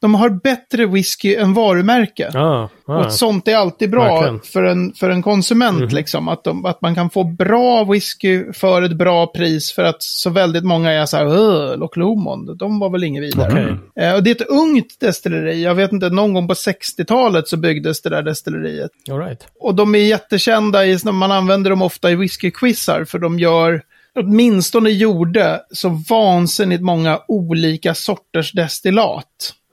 De 0.00 0.14
har 0.14 0.30
bättre 0.30 0.86
whisky 0.86 1.34
än 1.34 1.54
varumärke. 1.54 2.30
Ah, 2.34 2.68
Och 2.86 2.94
ah. 2.94 3.06
ett 3.06 3.12
sånt 3.12 3.48
är 3.48 3.56
alltid 3.56 3.90
bra 3.90 4.04
Verkligen. 4.14 4.40
för 4.40 4.62
en, 4.62 4.92
för 4.92 5.10
en 5.10 5.22
konsument. 5.22 5.92
Liksom, 5.92 6.28
att, 6.28 6.44
de, 6.44 6.64
att 6.64 6.80
man 6.82 6.94
kan 6.94 7.10
få 7.10 7.24
bra 7.24 7.84
whisky 7.84 8.52
för 8.52 8.82
ett 8.82 8.96
bra 8.96 9.26
pris. 9.26 9.72
För 9.72 9.84
att 9.84 10.02
så 10.02 10.30
väldigt 10.30 10.64
många 10.64 10.90
är 10.90 11.06
så 11.06 11.16
här, 11.16 11.26
"Öh, 11.26 11.76
Loch 11.78 11.96
Lomond, 11.96 12.56
de 12.58 12.78
var 12.78 12.90
väl 12.90 13.04
inget 13.04 13.22
vidare. 13.22 13.78
Okej. 13.94 14.06
Eh, 14.08 14.14
och 14.14 14.22
det 14.22 14.30
är 14.30 14.34
ett 14.34 14.48
ungt 14.48 15.00
destilleri. 15.00 15.62
Jag 15.64 15.74
vet 15.74 15.92
inte, 15.92 16.08
någon 16.10 16.34
gång 16.34 16.48
på 16.48 16.54
60-talet 16.54 17.48
så 17.48 17.56
byggdes 17.56 18.02
det 18.02 18.10
där 18.10 18.22
destilleriet. 18.22 18.90
All 19.10 19.18
right. 19.18 19.46
Och 19.60 19.74
de 19.74 19.94
är 19.94 19.98
jättekända, 19.98 20.86
i, 20.86 20.98
man 21.12 21.32
använder 21.32 21.70
dem 21.70 21.82
ofta 21.82 22.10
i 22.10 22.14
whiskyquizar 22.14 23.04
för 23.04 23.18
de 23.18 23.38
gör, 23.38 23.82
åtminstone 24.14 24.90
gjorde, 24.90 25.60
så 25.70 25.88
vansinnigt 26.08 26.82
många 26.82 27.20
olika 27.28 27.94
sorters 27.94 28.52
destillat. 28.52 29.26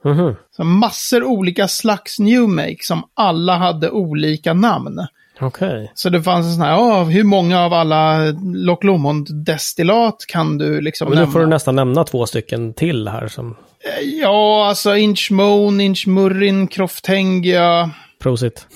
Mhm. 0.04 0.34
Så 0.56 0.64
massor 0.64 1.24
olika 1.24 1.68
slags 1.68 2.18
new 2.18 2.48
make 2.48 2.76
som 2.80 3.02
alla 3.14 3.56
hade 3.56 3.90
olika 3.90 4.54
namn. 4.54 5.06
Okej. 5.40 5.92
Så 5.94 6.08
det 6.08 6.22
fanns 6.22 6.46
en 6.46 6.52
sån 6.52 6.62
här, 6.62 6.70
ja, 6.70 7.02
hur 7.04 7.24
många 7.24 7.60
av 7.60 7.72
alla 7.72 8.18
Loch 8.54 8.84
Lomond-destillat 8.84 10.24
kan 10.28 10.58
du 10.58 10.80
liksom 10.80 11.08
Men 11.08 11.14
nu 11.14 11.20
nämna? 11.20 11.32
får 11.32 11.40
du 11.40 11.46
nästan 11.46 11.76
nämna 11.76 12.04
två 12.04 12.26
stycken 12.26 12.74
till 12.74 13.08
här 13.08 13.28
som 13.28 13.56
Ja, 14.22 14.66
alltså 14.68 14.96
Inchmoan, 14.96 15.80
Inchmurrin, 15.80 16.66
Croftengia. 16.68 17.90
prosit. 18.22 18.66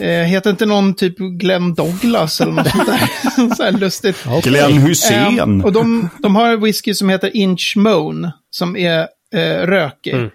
Eh, 0.00 0.08
heter 0.08 0.50
inte 0.50 0.66
någon 0.66 0.94
typ 0.94 1.16
Glenn 1.18 1.74
Douglas 1.74 2.40
eller 2.40 2.52
något 2.52 2.68
sånt 2.70 2.86
där? 2.86 3.54
så 3.56 3.62
här 3.62 3.72
lustigt. 3.72 4.26
Glenn 4.42 4.72
Hussein. 4.72 5.40
Ehm, 5.40 5.64
och 5.64 5.72
de, 5.72 6.08
de 6.18 6.36
har 6.36 6.48
en 6.52 6.60
whisky 6.60 6.94
som 6.94 7.08
heter 7.08 7.36
Inchmoan, 7.36 8.30
som 8.50 8.76
är 8.76 9.00
eh, 9.34 9.66
rökig. 9.66 10.14
Mm. 10.14 10.30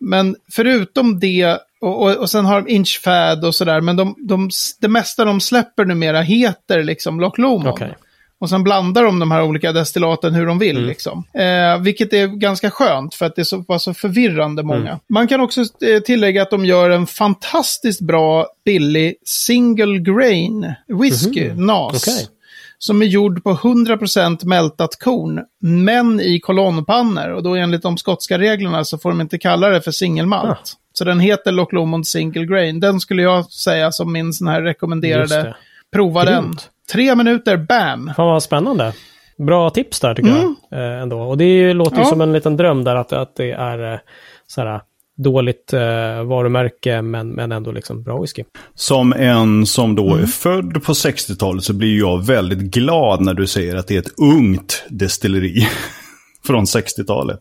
Men 0.00 0.36
förutom 0.52 1.20
det, 1.20 1.58
och, 1.80 2.02
och, 2.02 2.16
och 2.16 2.30
sen 2.30 2.44
har 2.44 2.60
de 2.60 2.72
Inchfad 2.72 3.44
och 3.44 3.54
sådär, 3.54 3.80
men 3.80 3.96
de, 3.96 4.14
de, 4.18 4.50
det 4.80 4.88
mesta 4.88 5.24
de 5.24 5.40
släpper 5.40 5.84
numera 5.84 6.20
heter 6.20 6.82
liksom 6.82 7.20
Loch 7.20 7.38
Lomond. 7.38 7.68
Okej. 7.68 7.94
Och 8.40 8.48
sen 8.50 8.64
blandar 8.64 9.04
de 9.04 9.18
de 9.18 9.30
här 9.30 9.42
olika 9.42 9.72
destillaten 9.72 10.34
hur 10.34 10.46
de 10.46 10.58
vill. 10.58 10.76
Mm. 10.76 10.88
Liksom. 10.88 11.24
Eh, 11.34 11.80
vilket 11.80 12.12
är 12.12 12.26
ganska 12.26 12.70
skönt 12.70 13.14
för 13.14 13.26
att 13.26 13.36
det 13.36 13.44
så, 13.44 13.64
var 13.68 13.78
så 13.78 13.94
förvirrande 13.94 14.62
många. 14.62 14.88
Mm. 14.88 14.98
Man 15.08 15.28
kan 15.28 15.40
också 15.40 15.60
eh, 15.60 16.00
tillägga 16.04 16.42
att 16.42 16.50
de 16.50 16.64
gör 16.64 16.90
en 16.90 17.06
fantastiskt 17.06 18.00
bra, 18.00 18.46
billig 18.64 19.14
single 19.24 19.98
grain 19.98 20.74
whisky, 21.00 21.52
NAS. 21.52 22.06
Mhm. 22.06 22.39
Som 22.82 23.02
är 23.02 23.06
gjord 23.06 23.44
på 23.44 23.50
100% 23.50 24.46
mältat 24.46 24.98
korn, 24.98 25.40
men 25.60 26.20
i 26.20 26.40
kolonnpannor. 26.40 27.28
Och 27.28 27.42
då 27.42 27.54
enligt 27.54 27.82
de 27.82 27.96
skotska 27.96 28.38
reglerna 28.38 28.84
så 28.84 28.98
får 28.98 29.10
de 29.10 29.20
inte 29.20 29.38
kalla 29.38 29.68
det 29.68 29.80
för 29.80 29.90
singelmalt. 29.90 30.50
Ah. 30.50 30.78
Så 30.92 31.04
den 31.04 31.20
heter 31.20 31.52
Loch 31.52 31.72
Lomond 31.72 32.06
Single 32.06 32.46
Grain. 32.46 32.80
Den 32.80 33.00
skulle 33.00 33.22
jag 33.22 33.50
säga 33.50 33.92
som 33.92 34.12
min 34.12 34.32
sån 34.32 34.48
här 34.48 34.62
rekommenderade. 34.62 35.56
Prova 35.92 36.24
den. 36.24 36.42
Grymt. 36.42 36.70
Tre 36.92 37.14
minuter, 37.14 37.56
bam! 37.56 38.12
Fan 38.16 38.26
vad 38.26 38.42
spännande. 38.42 38.92
bra 39.38 39.70
tips 39.70 40.00
där 40.00 40.14
tycker 40.14 40.30
mm. 40.30 40.54
jag. 40.70 40.80
Eh, 40.80 41.02
ändå. 41.02 41.20
Och 41.20 41.38
det 41.38 41.72
låter 41.74 41.98
ju 41.98 42.04
som 42.04 42.20
en 42.20 42.32
liten 42.32 42.56
dröm 42.56 42.84
där 42.84 42.96
att, 42.96 43.12
att 43.12 43.36
det 43.36 43.50
är 43.50 43.92
eh, 43.92 43.98
så 44.46 44.60
här, 44.60 44.80
dåligt 45.22 45.72
eh, 45.72 45.80
varumärke 46.24 47.02
men, 47.02 47.28
men 47.28 47.52
ändå 47.52 47.72
liksom 47.72 48.02
bra 48.02 48.20
whisky. 48.20 48.44
Som 48.74 49.12
en 49.12 49.66
som 49.66 49.94
då 49.94 50.10
mm. 50.10 50.22
är 50.22 50.26
född 50.26 50.84
på 50.84 50.92
60-talet 50.92 51.64
så 51.64 51.72
blir 51.72 51.98
jag 51.98 52.26
väldigt 52.26 52.58
glad 52.58 53.20
när 53.20 53.34
du 53.34 53.46
säger 53.46 53.76
att 53.76 53.86
det 53.86 53.94
är 53.94 54.00
ett 54.00 54.18
ungt 54.18 54.84
destilleri 54.88 55.68
från 56.46 56.64
60-talet. 56.64 57.40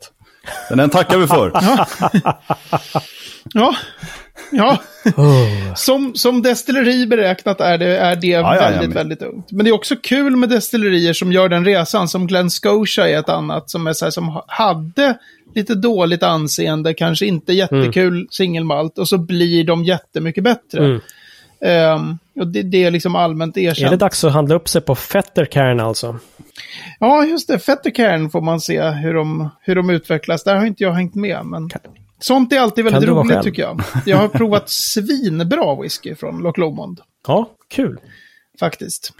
Den 0.70 0.89
tackar 0.89 1.18
vi 1.18 1.28
för. 1.28 1.52
ja. 3.54 3.76
Ja, 4.52 4.78
oh. 5.15 5.74
som, 5.76 6.15
som 6.15 6.42
destilleri 6.42 7.08
beräknat 7.08 7.62
är 7.62 7.78
det, 7.78 7.98
är 7.98 8.15
det 8.15 8.28
ja, 8.28 8.50
väldigt, 8.50 8.82
ja, 8.82 8.88
ja, 8.88 8.94
väldigt 8.94 9.22
ungt. 9.22 9.52
Men 9.52 9.63
det 9.63 9.70
är 9.70 9.74
också 9.74 9.96
kul 9.96 10.36
med 10.36 10.50
destillerier 10.50 11.13
som 11.13 11.32
gör 11.32 11.50
den 11.50 11.65
resan, 11.65 12.08
som 12.08 12.28
Glen 12.28 12.50
Scotia 12.50 13.10
är 13.10 13.20
ett 13.20 13.30
annat, 13.30 13.70
som, 13.70 13.88
är 13.88 13.94
så 13.94 14.06
här, 14.06 14.12
som 14.12 14.42
hade 14.48 15.18
lite 15.55 15.75
dåligt 15.75 16.23
anseende, 16.23 16.93
kanske 16.93 17.25
inte 17.25 17.53
jättekul 17.53 18.13
mm. 18.13 18.27
singelmalt, 18.31 18.97
och 18.97 19.07
så 19.07 19.17
blir 19.17 19.63
de 19.63 19.83
jättemycket 19.83 20.43
bättre. 20.43 20.85
Mm. 20.85 21.01
Um, 21.62 22.19
och 22.39 22.47
det, 22.47 22.62
det, 22.62 22.83
är 22.83 22.91
liksom 22.91 23.15
allmänt 23.15 23.57
erkänt. 23.57 23.88
Är 23.88 23.91
det 23.91 23.97
dags 23.97 24.23
att 24.23 24.33
handla 24.33 24.55
upp 24.55 24.69
sig 24.69 24.81
på 24.81 24.95
Fettercairn 24.95 25.79
alltså? 25.79 26.19
Ja, 26.99 27.25
just 27.25 27.47
det. 27.47 27.59
Fettercairn 27.59 28.29
får 28.29 28.41
man 28.41 28.62
se 28.62 28.81
hur 28.81 29.13
de, 29.13 29.49
hur 29.62 29.75
de 29.75 29.89
utvecklas. 29.89 30.43
Där 30.43 30.55
har 30.55 30.65
inte 30.65 30.83
jag 30.83 30.93
hängt 30.93 31.15
med. 31.15 31.45
Men... 31.45 31.69
Sånt 32.19 32.53
är 32.53 32.59
alltid 32.59 32.83
väldigt 32.85 33.09
roligt 33.09 33.41
tycker 33.41 33.62
jag. 33.62 33.81
Jag 34.05 34.17
har 34.17 34.27
provat 34.27 34.69
svinbra 34.69 35.81
whisky 35.81 36.15
från 36.15 36.39
Loch 36.41 36.57
Lomond. 36.57 36.99
Ja, 37.27 37.49
kul. 37.69 37.99
Faktiskt. 38.59 39.13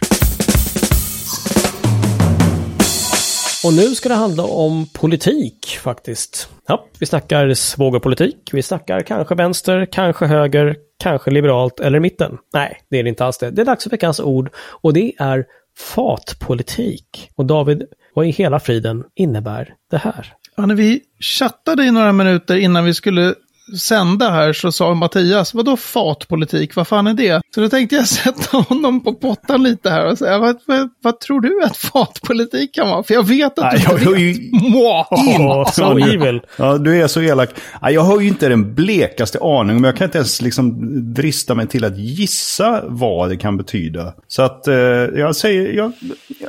Och 3.64 3.72
nu 3.74 3.94
ska 3.94 4.08
det 4.08 4.14
handla 4.14 4.44
om 4.44 4.86
politik 4.86 5.66
faktiskt. 5.66 6.48
Ja, 6.66 6.86
vi 6.98 7.06
snackar 7.06 7.54
svågerpolitik, 7.54 8.50
vi 8.52 8.62
snackar 8.62 9.00
kanske 9.00 9.34
vänster, 9.34 9.86
kanske 9.92 10.26
höger, 10.26 10.76
kanske 11.02 11.30
liberalt 11.30 11.80
eller 11.80 12.00
mitten. 12.00 12.38
Nej, 12.54 12.80
det 12.90 12.98
är 12.98 13.02
det 13.02 13.08
inte 13.08 13.24
alls 13.24 13.38
det. 13.38 13.50
Det 13.50 13.62
är 13.62 13.66
dags 13.66 13.84
för 13.84 13.90
veckans 13.90 14.20
ord 14.20 14.50
och 14.56 14.92
det 14.92 15.12
är 15.18 15.44
fatpolitik. 15.78 17.30
Och 17.34 17.46
David, 17.46 17.84
vad 18.14 18.26
i 18.26 18.30
hela 18.30 18.60
friden 18.60 19.04
innebär 19.14 19.74
det 19.90 19.98
här? 19.98 20.34
Ja, 20.56 20.66
när 20.66 20.74
vi 20.74 21.00
chattade 21.20 21.84
i 21.84 21.90
några 21.90 22.12
minuter 22.12 22.56
innan 22.56 22.84
vi 22.84 22.94
skulle 22.94 23.34
sända 23.78 24.30
här 24.30 24.52
så 24.52 24.72
sa 24.72 24.94
Mattias, 24.94 25.54
vadå 25.54 25.76
fatpolitik, 25.76 26.76
vad 26.76 26.88
fan 26.88 27.06
är 27.06 27.14
det? 27.14 27.42
Så 27.54 27.60
då 27.60 27.68
tänkte 27.68 27.96
jag 27.96 28.06
sätta 28.08 28.56
honom 28.56 29.04
på 29.04 29.14
pottan 29.14 29.62
lite 29.62 29.90
här 29.90 30.06
och 30.06 30.18
säga, 30.18 30.38
vad, 30.38 30.56
vad, 30.66 30.90
vad 31.02 31.20
tror 31.20 31.40
du 31.40 31.62
att 31.64 31.76
fatpolitik 31.76 32.74
kan 32.74 32.88
vara? 32.88 33.02
För 33.02 33.14
jag 33.14 33.28
vet 33.28 33.58
att 33.58 33.72
Nej, 33.72 33.86
du 33.98 34.04
jag, 34.04 34.14
vet. 34.14 34.62
Mwah, 34.62 35.70
så 35.72 35.98
evil. 35.98 36.40
Ja, 36.56 36.78
du 36.78 37.02
är 37.02 37.06
så 37.06 37.22
elak. 37.22 37.50
Jag 37.82 38.00
har 38.00 38.20
ju 38.20 38.28
inte 38.28 38.48
den 38.48 38.74
blekaste 38.74 39.38
aning, 39.42 39.74
men 39.74 39.84
jag 39.84 39.96
kan 39.96 40.04
inte 40.04 40.18
ens 40.18 40.42
liksom 40.42 40.74
drista 41.14 41.54
mig 41.54 41.66
till 41.66 41.84
att 41.84 41.98
gissa 41.98 42.82
vad 42.86 43.28
det 43.28 43.36
kan 43.36 43.56
betyda. 43.56 44.14
Så 44.28 44.42
att 44.42 44.68
eh, 44.68 44.74
jag 44.74 45.36
säger, 45.36 45.72
jag, 45.72 45.92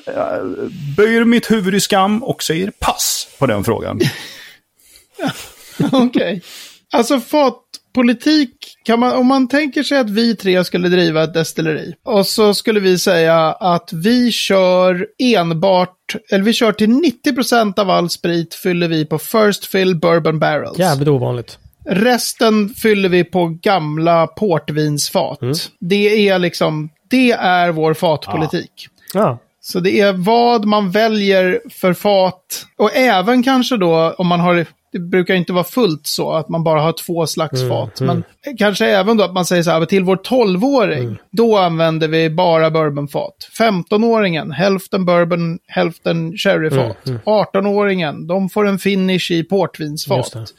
jag 0.05 0.55
böjer 0.97 1.23
mitt 1.23 1.51
huvud 1.51 1.75
i 1.75 1.79
skam 1.79 2.23
och 2.23 2.43
säger 2.43 2.71
pass 2.79 3.27
på 3.39 3.45
den 3.45 3.63
frågan. 3.63 3.99
Okej. 5.91 6.07
Okay. 6.07 6.41
Alltså 6.91 7.19
fatpolitik, 7.19 8.77
kan 8.83 8.99
man, 8.99 9.13
om 9.13 9.27
man 9.27 9.47
tänker 9.47 9.83
sig 9.83 9.97
att 9.97 10.09
vi 10.09 10.35
tre 10.35 10.63
skulle 10.63 10.89
driva 10.89 11.23
ett 11.23 11.33
destilleri 11.33 11.93
och 12.05 12.27
så 12.27 12.53
skulle 12.53 12.79
vi 12.79 12.97
säga 12.97 13.37
att 13.51 13.93
vi 13.93 14.31
kör 14.31 15.07
enbart, 15.19 16.15
eller 16.29 16.43
vi 16.43 16.53
kör 16.53 16.71
till 16.71 16.89
90% 16.89 17.79
av 17.79 17.89
all 17.89 18.09
sprit 18.09 18.53
fyller 18.53 18.87
vi 18.87 19.05
på 19.05 19.19
First 19.19 19.65
Fill 19.65 19.95
Bourbon 19.95 20.39
Barrels. 20.39 20.79
Jävligt 20.79 21.07
ovanligt. 21.07 21.59
Resten 21.85 22.69
fyller 22.69 23.09
vi 23.09 23.23
på 23.23 23.57
gamla 23.61 24.27
portvinsfat. 24.27 25.41
Mm. 25.41 25.55
Det 25.79 26.29
är 26.29 26.39
liksom, 26.39 26.89
det 27.09 27.31
är 27.31 27.71
vår 27.71 27.93
fatpolitik. 27.93 28.87
Ja. 29.13 29.19
ja. 29.19 29.39
Så 29.63 29.79
det 29.79 29.99
är 29.99 30.13
vad 30.13 30.65
man 30.65 30.91
väljer 30.91 31.61
för 31.69 31.93
fat. 31.93 32.65
Och 32.77 32.95
även 32.95 33.43
kanske 33.43 33.77
då 33.77 34.15
om 34.17 34.27
man 34.27 34.39
har 34.39 34.65
det 34.91 34.99
brukar 34.99 35.35
inte 35.35 35.53
vara 35.53 35.63
fullt 35.63 36.07
så 36.07 36.31
att 36.31 36.49
man 36.49 36.63
bara 36.63 36.81
har 36.81 36.93
två 36.93 37.27
slags 37.27 37.61
mm, 37.61 37.69
fat. 37.69 38.01
Mm. 38.01 38.23
Men 38.45 38.57
kanske 38.57 38.85
även 38.85 39.17
då 39.17 39.23
att 39.23 39.33
man 39.33 39.45
säger 39.45 39.63
så 39.63 39.71
här, 39.71 39.85
till 39.85 40.03
vår 40.03 40.15
12-åring, 40.15 41.03
mm. 41.03 41.17
då 41.31 41.57
använder 41.57 42.07
vi 42.07 42.29
bara 42.29 42.71
bourbonfat. 42.71 43.49
15-åringen, 43.59 44.51
hälften 44.51 45.05
bourbon, 45.05 45.59
hälften 45.67 46.37
sherryfat. 46.37 46.97
18-åringen, 47.25 48.09
mm, 48.09 48.15
mm. 48.15 48.27
de 48.27 48.49
får 48.49 48.67
en 48.67 48.79
finish 48.79 49.31
i 49.31 49.43
portvinsfat. 49.43 50.53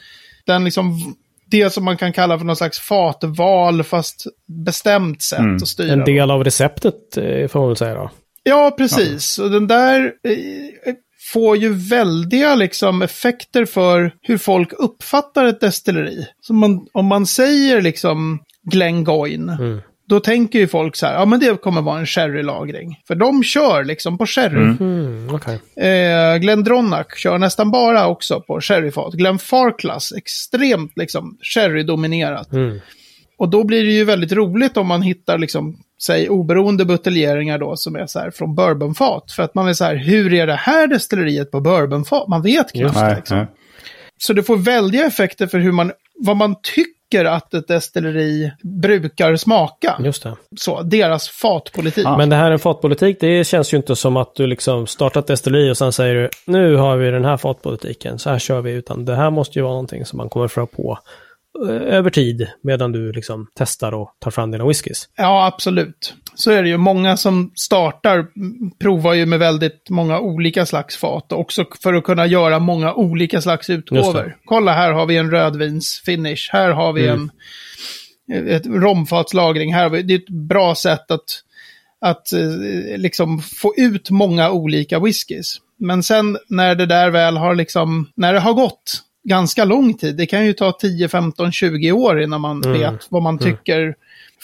Den 0.46 0.64
liksom, 0.64 1.14
det 1.46 1.70
som 1.70 1.84
man 1.84 1.96
kan 1.96 2.12
kalla 2.12 2.38
för 2.38 2.44
någon 2.44 2.56
slags 2.56 2.78
fatval, 2.78 3.82
fast 3.82 4.26
bestämt 4.46 5.22
sätt 5.22 5.38
mm. 5.38 5.56
att 5.56 5.68
styra. 5.68 5.92
En 5.92 6.04
del 6.04 6.30
av 6.30 6.44
receptet 6.44 7.16
eh, 7.16 7.48
får 7.48 7.58
man 7.60 7.68
väl 7.68 7.76
säga 7.76 7.94
då. 7.94 8.10
Ja, 8.42 8.74
precis. 8.78 9.38
Ja. 9.38 9.44
Och 9.44 9.50
den 9.50 9.66
där 9.66 10.12
eh, 10.24 10.94
får 11.32 11.56
ju 11.56 11.72
väldiga 11.74 12.54
liksom, 12.54 13.02
effekter 13.02 13.64
för 13.64 14.14
hur 14.22 14.38
folk 14.38 14.72
uppfattar 14.72 15.44
ett 15.44 15.60
destilleri. 15.60 16.26
Så 16.40 16.54
man, 16.54 16.86
om 16.92 17.06
man 17.06 17.26
säger 17.26 17.82
liksom 17.82 18.38
Glengoyne, 18.70 19.52
mm. 19.52 19.80
då 20.08 20.20
tänker 20.20 20.58
ju 20.58 20.68
folk 20.68 20.96
så 20.96 21.06
här, 21.06 21.14
ja 21.14 21.24
men 21.24 21.40
det 21.40 21.60
kommer 21.60 21.82
vara 21.82 21.98
en 21.98 22.06
sherrylagring. 22.06 23.00
För 23.06 23.14
de 23.14 23.42
kör 23.42 23.84
liksom 23.84 24.18
på 24.18 24.26
sherry. 24.26 24.62
Mm. 24.62 24.76
Mm, 24.80 25.34
okay. 25.34 25.58
eh, 25.76 26.36
Glendronach 26.36 27.16
kör 27.16 27.38
nästan 27.38 27.70
bara 27.70 28.06
också 28.06 28.40
på 28.40 28.60
sherryfat. 28.60 29.14
Glen 29.14 29.38
Farclas, 29.38 30.12
extremt 30.12 30.92
liksom 30.96 31.38
sherry-dominerat. 31.42 32.52
Mm. 32.52 32.80
Och 33.38 33.48
då 33.48 33.64
blir 33.64 33.84
det 33.84 33.92
ju 33.92 34.04
väldigt 34.04 34.32
roligt 34.32 34.76
om 34.76 34.86
man 34.86 35.02
hittar 35.02 35.38
liksom 35.38 35.76
säg 36.06 36.28
oberoende 36.28 36.84
buteljeringar 36.84 37.58
då 37.58 37.76
som 37.76 37.96
är 37.96 38.06
så 38.06 38.18
här 38.18 38.30
från 38.30 38.54
bourbonfat. 38.54 39.32
För 39.32 39.42
att 39.42 39.54
man 39.54 39.66
vill 39.66 39.74
så 39.74 39.84
här, 39.84 39.96
hur 39.96 40.34
är 40.34 40.46
det 40.46 40.54
här 40.54 40.86
destilleriet 40.86 41.50
på 41.50 41.60
bourbonfat? 41.60 42.28
Man 42.28 42.42
vet 42.42 42.72
knappt. 42.72 43.16
Liksom. 43.16 43.46
Så 44.18 44.32
det 44.32 44.42
får 44.42 44.56
väldiga 44.56 45.06
effekter 45.06 45.46
för 45.46 45.58
hur 45.58 45.72
man, 45.72 45.92
vad 46.14 46.36
man 46.36 46.56
tycker 46.62 47.24
att 47.24 47.54
ett 47.54 47.68
destilleri 47.68 48.52
brukar 48.82 49.36
smaka. 49.36 49.96
Just 50.04 50.22
det. 50.22 50.36
Så, 50.60 50.82
deras 50.82 51.28
fatpolitik. 51.28 52.04
Ja. 52.04 52.16
Men 52.16 52.28
det 52.30 52.36
här 52.36 52.46
är 52.46 52.50
en 52.50 52.58
fatpolitik, 52.58 53.20
det 53.20 53.44
känns 53.44 53.72
ju 53.72 53.76
inte 53.76 53.96
som 53.96 54.16
att 54.16 54.34
du 54.34 54.46
liksom 54.46 54.86
startar 54.86 55.20
ett 55.20 55.26
destilleri 55.26 55.70
och 55.70 55.76
sen 55.76 55.92
säger 55.92 56.14
du 56.14 56.28
nu 56.46 56.76
har 56.76 56.96
vi 56.96 57.10
den 57.10 57.24
här 57.24 57.36
fatpolitiken, 57.36 58.18
så 58.18 58.30
här 58.30 58.38
kör 58.38 58.60
vi, 58.60 58.72
utan 58.72 59.04
det 59.04 59.14
här 59.14 59.30
måste 59.30 59.58
ju 59.58 59.62
vara 59.62 59.72
någonting 59.72 60.04
som 60.04 60.16
man 60.16 60.28
kommer 60.28 60.48
få 60.48 60.66
på 60.66 60.98
över 61.70 62.10
tid 62.10 62.48
medan 62.62 62.92
du 62.92 63.12
liksom 63.12 63.46
testar 63.54 63.92
och 63.92 64.16
tar 64.18 64.30
fram 64.30 64.50
dina 64.50 64.66
whiskys. 64.66 65.08
Ja, 65.16 65.46
absolut. 65.46 66.14
Så 66.34 66.50
är 66.50 66.62
det 66.62 66.68
ju. 66.68 66.76
Många 66.76 67.16
som 67.16 67.52
startar 67.54 68.26
provar 68.78 69.14
ju 69.14 69.26
med 69.26 69.38
väldigt 69.38 69.90
många 69.90 70.20
olika 70.20 70.66
slags 70.66 70.96
fat. 70.96 71.32
Också 71.32 71.64
för 71.82 71.94
att 71.94 72.04
kunna 72.04 72.26
göra 72.26 72.58
många 72.58 72.94
olika 72.94 73.40
slags 73.40 73.70
utgåvor. 73.70 74.36
Kolla, 74.44 74.72
här 74.72 74.92
har 74.92 75.06
vi 75.06 75.16
en 75.16 75.30
rödvins-finish. 75.30 76.48
Här 76.52 76.70
har 76.70 76.92
vi 76.92 77.08
mm. 77.08 77.20
en 77.20 77.30
ett 78.32 78.66
romfatslagring. 78.66 79.74
Här 79.74 79.88
vi, 79.88 80.02
det 80.02 80.14
är 80.14 80.18
ett 80.18 80.48
bra 80.48 80.74
sätt 80.74 81.10
att, 81.10 81.24
att 82.00 82.32
eh, 82.32 82.98
liksom 82.98 83.42
få 83.42 83.74
ut 83.76 84.10
många 84.10 84.50
olika 84.50 85.00
whiskys. 85.00 85.56
Men 85.78 86.02
sen 86.02 86.38
när 86.48 86.74
det 86.74 86.86
där 86.86 87.10
väl 87.10 87.36
har 87.36 87.54
liksom, 87.54 88.08
när 88.14 88.32
det 88.32 88.40
har 88.40 88.52
gått 88.52 89.02
ganska 89.24 89.64
lång 89.64 89.94
tid. 89.94 90.16
Det 90.16 90.26
kan 90.26 90.46
ju 90.46 90.52
ta 90.52 90.72
10, 90.72 91.08
15, 91.08 91.52
20 91.52 91.92
år 91.92 92.22
innan 92.22 92.40
man 92.40 92.64
mm. 92.64 92.78
vet 92.78 93.06
vad 93.08 93.22
man 93.22 93.38
mm. 93.38 93.44
tycker 93.44 93.94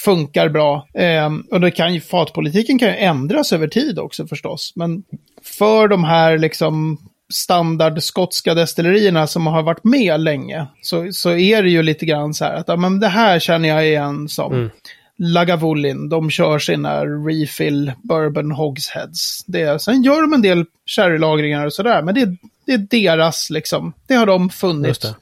funkar 0.05 0.49
bra. 0.49 0.89
Eh, 0.95 1.31
och 1.51 1.61
det 1.61 1.71
kan 1.71 1.95
ju, 1.95 2.01
fatpolitiken 2.01 2.79
kan 2.79 2.89
ju 2.89 2.95
ändras 2.95 3.53
över 3.53 3.69
tid 3.69 3.99
också 3.99 4.27
förstås. 4.27 4.73
Men 4.77 5.03
för 5.43 5.89
de 5.89 6.05
här 6.05 6.39
liksom 6.39 6.99
standard 7.33 8.03
skotska 8.03 8.55
destillerierna 8.55 9.27
som 9.27 9.47
har 9.47 9.63
varit 9.63 9.85
med 9.85 10.21
länge 10.21 10.67
så, 10.83 11.13
så 11.13 11.31
är 11.31 11.63
det 11.63 11.71
ju 11.71 11.83
lite 11.83 12.07
grann 12.07 12.35
så 12.35 12.45
här 12.45 12.55
att 12.55 12.69
ja, 12.69 12.77
men 12.77 13.01
det 13.01 13.09
här 13.09 13.39
känner 13.39 13.69
jag 13.69 13.87
igen 13.87 14.29
som 14.29 14.53
mm. 14.53 14.71
Lagavulin, 15.19 16.09
de 16.09 16.31
kör 16.31 16.59
sina 16.59 17.05
refill 17.05 17.93
bourbon 18.03 18.53
hogsheads. 18.53 19.45
Det, 19.47 19.83
sen 19.83 20.03
gör 20.03 20.23
de 20.23 20.33
en 20.33 20.43
del 20.43 20.65
sherrylagringar 20.87 21.67
och 21.67 21.73
sådär, 21.73 22.03
men 22.03 22.15
det, 22.15 22.37
det 22.67 22.73
är 22.73 22.79
deras 22.79 23.51
liksom. 23.51 23.93
Det 24.07 24.15
har 24.15 24.27
de 24.27 24.51
funnit. 24.51 25.15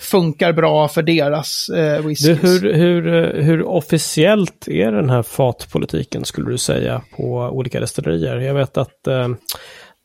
Funkar 0.00 0.52
bra 0.52 0.88
för 0.88 1.02
deras 1.02 1.68
eh, 1.68 2.06
whiskys. 2.06 2.44
hur, 2.44 2.72
hur, 2.72 3.32
hur 3.42 3.62
officiellt 3.62 4.68
är 4.68 4.92
den 4.92 5.10
här 5.10 5.22
fatpolitiken 5.22 6.24
skulle 6.24 6.50
du 6.50 6.58
säga 6.58 7.02
på 7.16 7.32
olika 7.32 7.80
destillerier? 7.80 8.36
Jag 8.36 8.54
vet 8.54 8.76
att 8.76 9.06
eh, 9.06 9.28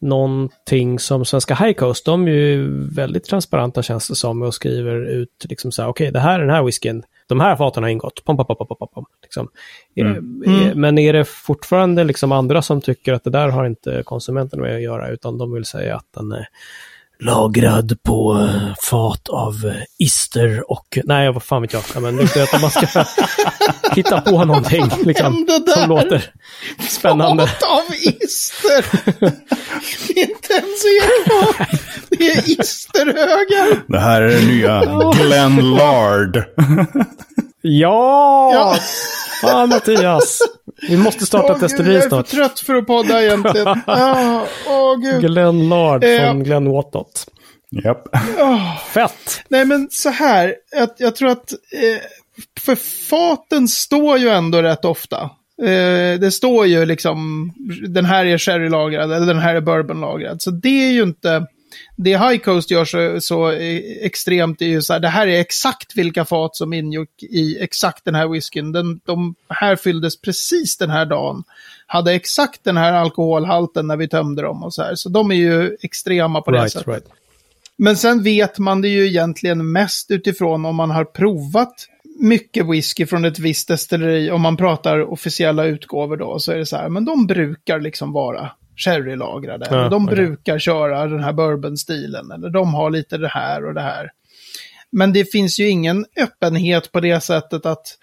någonting 0.01 0.99
som 0.99 1.25
svenska 1.25 1.55
High 1.55 1.73
Coast, 1.73 2.05
de 2.05 2.27
är 2.27 2.31
ju 2.31 2.87
väldigt 2.95 3.25
transparenta 3.25 3.83
känns 3.83 4.07
det 4.07 4.15
som 4.15 4.41
och 4.41 4.53
skriver 4.53 5.09
ut 5.09 5.45
liksom 5.49 5.71
så 5.71 5.81
här, 5.81 5.89
okej 5.89 6.03
okay, 6.03 6.11
det 6.11 6.19
här 6.19 6.39
är 6.39 6.39
den 6.39 6.55
här 6.55 6.63
whiskyn 6.63 7.03
de 7.31 7.39
här 7.39 7.55
faten 7.55 7.83
har 7.83 7.89
ingått. 7.89 8.23
Pom, 8.25 8.37
pom, 8.37 8.45
pom, 8.45 8.67
pom, 8.67 8.87
pom, 8.93 9.05
liksom. 9.21 9.47
Mm. 9.95 10.43
Eh, 10.47 10.67
eh, 10.67 10.75
Men 10.75 10.97
är 10.97 11.13
det 11.13 11.25
fortfarande 11.25 12.03
liksom 12.03 12.31
andra 12.31 12.61
som 12.61 12.81
tycker 12.81 13.13
att 13.13 13.23
det 13.23 13.29
där 13.29 13.47
har 13.47 13.65
inte 13.65 14.03
konsumenten 14.05 14.61
med 14.61 14.75
att 14.75 14.81
göra, 14.81 15.09
utan 15.09 15.37
de 15.37 15.53
vill 15.53 15.65
säga 15.65 15.95
att 15.95 16.13
den 16.13 16.31
är 16.31 16.47
lagrad 17.21 17.97
på 18.03 18.39
eh, 18.39 18.75
fat 18.83 19.29
av 19.29 19.53
eh, 19.65 20.05
ister 20.05 20.71
och... 20.71 20.97
Nej, 21.03 21.31
vad 21.31 21.43
fan 21.43 21.61
vet 21.61 21.73
jag. 21.73 21.83
Ja, 21.93 21.99
Men 21.99 22.15
det 22.15 22.35
är 22.35 22.43
att 22.43 22.61
man 22.61 22.71
ska 22.71 23.05
hitta 23.95 24.21
på 24.21 24.45
någonting 24.45 24.89
liksom, 25.03 25.47
som 25.67 25.89
låter 25.89 26.31
spännande. 26.89 27.47
Fat 27.47 27.63
av 27.63 27.93
ister! 27.95 28.85
det 30.07 30.21
är 30.21 30.29
inte 30.29 30.53
ens 30.53 30.85
er. 30.85 31.67
Det 32.09 32.31
är 32.31 32.61
isterhögar. 32.61 33.83
Det 33.87 33.99
här 33.99 34.21
är 34.21 34.29
det 34.29 34.45
nya 34.45 35.11
Glenn 35.11 35.71
Lard. 35.71 36.43
Ja! 37.63 38.51
Ja. 38.53 38.75
Fan 39.41 39.69
Mattias! 39.69 40.39
Vi 40.89 40.97
måste 40.97 41.25
starta 41.25 41.53
ett 41.53 41.59
gud, 41.59 41.69
destilleri 41.69 41.93
Jag 41.95 41.97
är 41.97 42.01
för 42.01 42.09
snart. 42.09 42.27
trött 42.27 42.59
för 42.59 42.75
att 42.75 42.87
podda 42.87 43.23
egentligen. 43.23 43.67
Ja, 43.87 44.45
Åh, 44.67 44.97
gud. 44.99 45.21
Glenn 45.21 45.69
Lard 45.69 46.03
Eh, 46.03 46.19
från 46.19 46.43
Glenn 46.43 46.69
Wattot. 46.71 47.25
Japp. 47.83 48.03
Fett! 48.93 49.41
Nej, 49.49 49.65
men 49.65 49.87
så 49.91 50.09
här. 50.09 50.55
Jag, 50.77 50.89
jag 50.97 51.15
tror 51.15 51.29
att... 51.29 51.51
Eh, 51.51 52.01
för 52.59 52.75
faten 53.09 53.67
står 53.67 54.17
ju 54.17 54.29
ändå 54.29 54.61
rätt 54.61 54.85
ofta. 54.85 55.29
Eh, 55.63 56.19
det 56.19 56.31
står 56.33 56.65
ju 56.65 56.85
liksom, 56.85 57.51
den 57.87 58.05
här 58.05 58.25
är 58.25 58.37
sherrylagrad 58.37 59.11
eller 59.11 59.25
den 59.27 59.39
här 59.39 59.55
är 59.55 59.61
bourbonlagrad. 59.61 60.41
Så 60.41 60.51
det 60.51 60.87
är 60.87 60.91
ju 60.91 61.03
inte... 61.03 61.45
Det 62.03 62.17
High 62.17 62.37
Coast 62.37 62.71
gör 62.71 62.85
så, 62.85 63.21
så 63.21 63.49
extremt 64.01 64.61
är 64.61 64.65
ju 64.65 64.81
så 64.81 64.93
här, 64.93 64.99
det 64.99 65.07
här 65.07 65.27
är 65.27 65.39
exakt 65.39 65.97
vilka 65.97 66.25
fat 66.25 66.55
som 66.55 66.73
ingick 66.73 67.23
i 67.23 67.57
exakt 67.59 68.05
den 68.05 68.15
här 68.15 68.27
whiskyn. 68.27 68.71
Den, 68.71 68.99
de 69.05 69.35
här 69.49 69.75
fylldes 69.75 70.21
precis 70.21 70.77
den 70.77 70.89
här 70.89 71.05
dagen. 71.05 71.43
Hade 71.87 72.13
exakt 72.13 72.63
den 72.63 72.77
här 72.77 72.93
alkoholhalten 72.93 73.87
när 73.87 73.97
vi 73.97 74.07
tömde 74.07 74.41
dem 74.41 74.63
och 74.63 74.73
så 74.73 74.81
här. 74.83 74.95
Så 74.95 75.09
de 75.09 75.31
är 75.31 75.35
ju 75.35 75.77
extrema 75.81 76.41
på 76.41 76.51
det 76.51 76.57
Right, 76.57 76.71
sättet. 76.71 76.87
right. 76.87 77.05
Men 77.77 77.97
sen 77.97 78.23
vet 78.23 78.59
man 78.59 78.81
det 78.81 78.87
ju 78.87 79.07
egentligen 79.07 79.71
mest 79.71 80.11
utifrån 80.11 80.65
om 80.65 80.75
man 80.75 80.91
har 80.91 81.05
provat 81.05 81.73
mycket 82.19 82.65
whisky 82.65 83.05
från 83.05 83.25
ett 83.25 83.39
visst 83.39 83.67
destilleri. 83.67 84.31
Om 84.31 84.41
man 84.41 84.57
pratar 84.57 85.11
officiella 85.11 85.65
utgåvor 85.65 86.17
då 86.17 86.39
så 86.39 86.51
är 86.51 86.57
det 86.57 86.65
så 86.65 86.77
här, 86.77 86.89
men 86.89 87.05
de 87.05 87.27
brukar 87.27 87.79
liksom 87.79 88.11
vara 88.11 88.51
sherrylagrade. 88.81 89.67
Ja, 89.69 89.89
de 89.89 90.05
okej. 90.05 90.15
brukar 90.15 90.59
köra 90.59 91.07
den 91.07 91.23
här 91.23 91.33
bourbonstilen. 91.33 92.31
Eller 92.31 92.49
de 92.49 92.73
har 92.73 92.89
lite 92.89 93.17
det 93.17 93.27
här 93.27 93.65
och 93.65 93.73
det 93.73 93.81
här. 93.81 94.09
Men 94.91 95.13
det 95.13 95.31
finns 95.31 95.59
ju 95.59 95.67
ingen 95.69 96.05
öppenhet 96.17 96.91
på 96.91 96.99
det 96.99 97.23
sättet 97.23 97.65
att, 97.65 97.97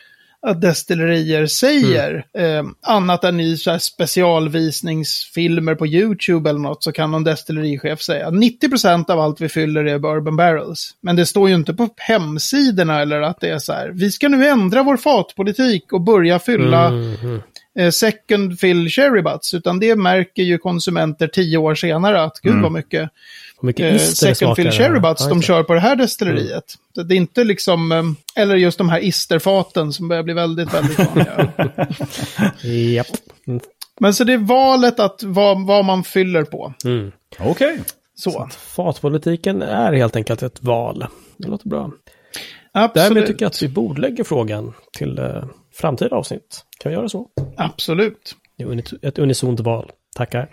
att 0.47 0.61
destillerier 0.61 1.47
säger, 1.47 2.25
eh, 2.39 2.65
annat 2.83 3.25
än 3.25 3.41
i 3.41 3.57
så 3.57 3.79
specialvisningsfilmer 3.79 5.75
på 5.75 5.87
YouTube 5.87 6.51
eller 6.51 6.61
något, 6.61 6.85
så 6.85 6.93
kan 6.93 7.11
någon 7.11 7.25
destillerichef 7.25 8.03
säga 8.03 8.31
90% 8.31 9.11
av 9.11 9.21
allt 9.21 9.41
vi 9.41 9.49
fyller 9.49 9.85
är 9.85 9.99
bourbon 9.99 10.37
barrels. 10.37 10.91
Men 11.01 11.17
det 11.17 11.27
står 11.27 11.49
ju 11.49 11.55
inte 11.55 11.75
på 11.75 11.89
hemsidorna 11.97 13.01
eller 13.01 13.21
att 13.23 13.41
det 13.41 13.49
är 13.51 13.59
så 13.59 13.73
här, 13.73 13.91
vi 13.95 14.11
ska 14.11 14.29
nu 14.29 14.47
ändra 14.47 14.83
vår 14.83 14.97
fatpolitik 14.97 15.93
och 15.93 16.01
börja 16.01 16.39
fylla 16.39 16.91
Mhm. 16.91 17.43
Eh, 17.79 17.91
second 17.91 18.61
fill 18.61 18.91
cherry 18.91 19.23
butts, 19.23 19.55
utan 19.55 19.81
det 19.81 19.97
märker 19.97 20.43
ju 20.43 20.59
konsumenter 20.59 21.29
tio 21.29 21.59
år 21.59 21.75
senare 21.75 22.23
att 22.23 22.41
gud 22.43 22.63
vad 22.63 22.73
mycket 22.73 23.11
mycket 23.63 23.93
eh, 23.93 23.99
second 23.99 24.57
fill 24.57 24.71
cherry 24.71 25.01
butts 25.01 25.23
Ja, 25.23 25.29
de 25.29 25.43
kör 25.43 25.63
på 25.63 25.75
det 25.75 25.81
här 25.81 25.97
destilleriet. 25.97 26.75
Så 26.95 27.03
Det 27.03 27.15
är 27.15 27.17
inte 27.17 27.45
liksom, 27.45 27.93
eh, 27.93 28.03
eller 28.43 28.57
just 28.57 28.79
de 28.79 28.89
här 28.89 29.01
isterfaten 29.05 29.93
som 29.93 30.09
börjar 30.09 30.23
bli 30.23 30.35
väldigt, 30.35 30.75
väldigt 30.75 30.99
vanliga. 30.99 31.53
Japp. 32.95 33.07
Mm. 33.47 33.61
Men 34.01 34.15
så 34.15 34.25
det 34.25 34.33
är 34.33 34.39
valet 34.39 35.01
att 35.01 35.23
vad, 35.23 35.67
vad 35.67 35.85
man 35.85 36.05
fyller 36.05 36.45
på. 36.45 36.73
Mm. 36.85 37.13
Okej. 37.39 37.81
Så, 38.15 38.49
Fatpolitiken 38.51 39.63
är 39.63 39.93
helt 39.93 40.17
enkelt 40.17 40.43
ett 40.43 40.63
val. 40.63 41.07
Det 41.37 41.49
låter 41.49 41.69
bra. 41.69 41.91
Därmed 42.73 42.91
absolut. 42.91 43.27
tycker 43.27 43.45
jag 43.45 43.51
att 43.51 43.63
vi 43.63 43.69
bordlägger 43.69 44.25
frågan 44.25 44.73
till 44.99 45.19
eh, 45.19 45.45
framtida 45.75 46.17
avsnitt. 46.17 46.65
Kan 46.79 46.91
vi 46.91 46.97
göra 46.97 47.09
så? 47.09 47.27
Absolut. 47.57 48.35
Ett 49.03 49.19
unisont 49.19 49.61
val. 49.61 49.91
Tackar. 50.17 50.49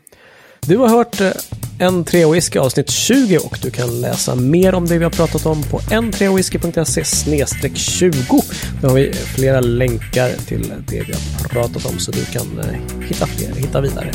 Du 0.68 0.78
har 0.78 0.88
hört 0.88 1.22
eh, 1.22 1.32
en 1.80 2.04
3 2.04 2.26
whisky 2.32 2.60
avsnitt 2.60 2.90
20 2.90 3.38
och 3.38 3.60
du 3.62 3.72
kan 3.72 4.02
läsa 4.02 4.36
mer 4.36 4.76
om 4.76 4.86
det 4.86 4.98
vi 4.98 5.04
har 5.04 5.12
pratat 5.12 5.46
om 5.46 5.64
på 5.64 5.80
n3whisky.se 5.80 7.04
20. 7.76 8.12
Där 8.82 8.88
har 8.88 8.96
vi 8.96 9.14
flera 9.14 9.60
länkar 9.60 10.30
till 10.48 10.74
det 10.88 11.04
vi 11.08 11.14
har 11.14 11.50
pratat 11.50 11.86
om 11.86 12.00
så 12.00 12.12
du 12.12 12.26
kan 12.26 12.60
eh, 12.60 13.02
hitta 13.08 13.28
fler, 13.28 13.56
hitta 13.56 13.82
vidare. 13.82 14.12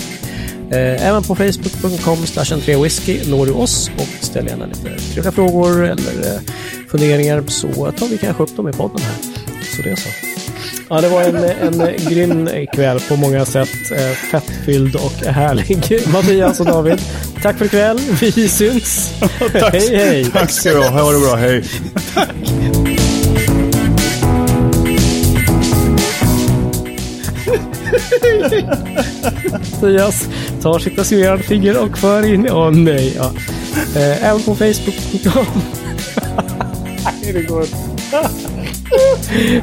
Eh, 0.70 1.06
Även 1.08 1.22
på 1.22 1.34
facebook.com 1.34 2.16
n3whisky 2.18 3.30
når 3.30 3.46
du 3.46 3.52
oss 3.52 3.90
och 3.98 4.24
ställ 4.24 4.46
gärna 4.46 4.66
lite 4.66 4.82
trevliga 4.82 5.32
frågor 5.32 5.84
eller 5.84 6.40
funderingar 6.88 7.44
så 7.46 7.92
tar 7.92 8.08
vi 8.08 8.18
kanske 8.18 8.42
upp 8.42 8.56
dem 8.56 8.68
i 8.68 8.72
podden 8.72 9.00
här. 9.00 9.16
Så 9.76 9.82
det 9.82 9.90
är 9.90 9.96
så. 9.96 10.39
Ja, 10.92 11.00
det 11.00 11.08
var 11.08 11.22
en, 11.22 11.36
en 11.36 12.08
grym 12.08 12.48
kväll 12.72 13.00
på 13.08 13.16
många 13.16 13.44
sätt. 13.44 13.90
Eh, 13.90 14.12
Fettfylld 14.30 14.96
och 14.96 15.12
härlig. 15.12 16.02
Mattias 16.12 16.60
och 16.60 16.66
David, 16.66 17.00
tack 17.42 17.58
för 17.58 17.64
ikväll. 17.64 17.98
Vi 18.20 18.48
syns. 18.48 19.14
hej, 19.72 19.96
hej. 19.96 20.24
Tack 20.24 20.50
ska 20.50 20.70
du 20.70 20.78
ha. 20.78 20.88
Ha 20.88 21.12
det 21.12 21.18
bra. 21.18 21.36
Hej. 21.36 21.64
Mattias 29.72 30.28
tar 30.62 30.78
sitt 30.78 30.96
tatuerade 30.96 31.42
finger 31.42 31.84
och 31.84 31.98
för 31.98 32.34
in... 32.34 32.50
Åh 32.50 32.70
nej. 32.70 33.14
Ja. 33.16 33.32
Eh, 33.96 34.24
även 34.24 34.42
på 34.42 34.54
Facebook.com. 34.54 35.46
Nej, 37.04 37.32
det 37.32 37.42
går 37.42 37.62
inte. 37.62 38.49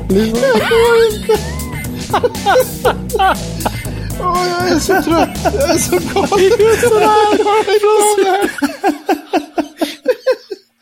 Lisa. 0.09 0.47
Åh, 4.19 4.47
jag 4.49 4.69
är 4.71 4.79
så 4.79 5.01
trött. 5.01 5.29
Jag 5.43 5.69
är 5.69 5.77
så 5.77 5.99
galen. 6.99 8.49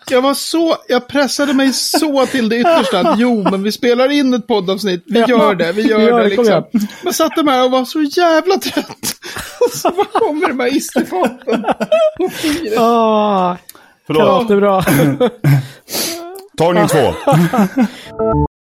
Jag 0.10 0.22
var 0.22 0.34
så, 0.34 0.76
jag 0.88 1.08
pressade 1.08 1.54
mig 1.54 1.74
så 1.74 2.26
till 2.26 2.50
det 2.50 2.58
yttersta 2.58 3.00
att 3.00 3.20
jo, 3.20 3.44
men 3.52 3.64
vi 3.64 3.72
spelar 3.72 4.12
in 4.12 4.34
ett 4.34 4.48
poddavsnitt. 4.48 5.04
Vi 5.06 5.20
Ja, 5.20 5.28
gör 5.28 5.56
det, 5.56 5.72
vi 5.72 5.88
gör, 5.88 5.98
vi 5.98 6.06
gör 6.06 6.24
det 6.24 6.30
det, 6.30 6.36
kom 6.36 6.46
liksom. 6.46 6.88
Men 7.04 7.14
satt 7.14 7.36
där 7.36 7.64
och 7.64 7.72
var 7.72 7.86
så 7.86 8.02
jävla 8.02 8.58
trött. 8.58 9.16
Och 9.60 9.72
så 9.72 9.90
kommer 9.92 10.48
de 10.48 10.60
här 10.60 10.76
isterfaten. 10.78 11.66
Och 12.20 12.34
fingret. 12.34 12.78
Ah, 12.80 13.58
Förlåt. 14.08 14.24
karat 14.26 14.52
är 14.52 14.56
bra. 14.56 14.86
Tagning 16.58 16.88
två. 16.88 17.14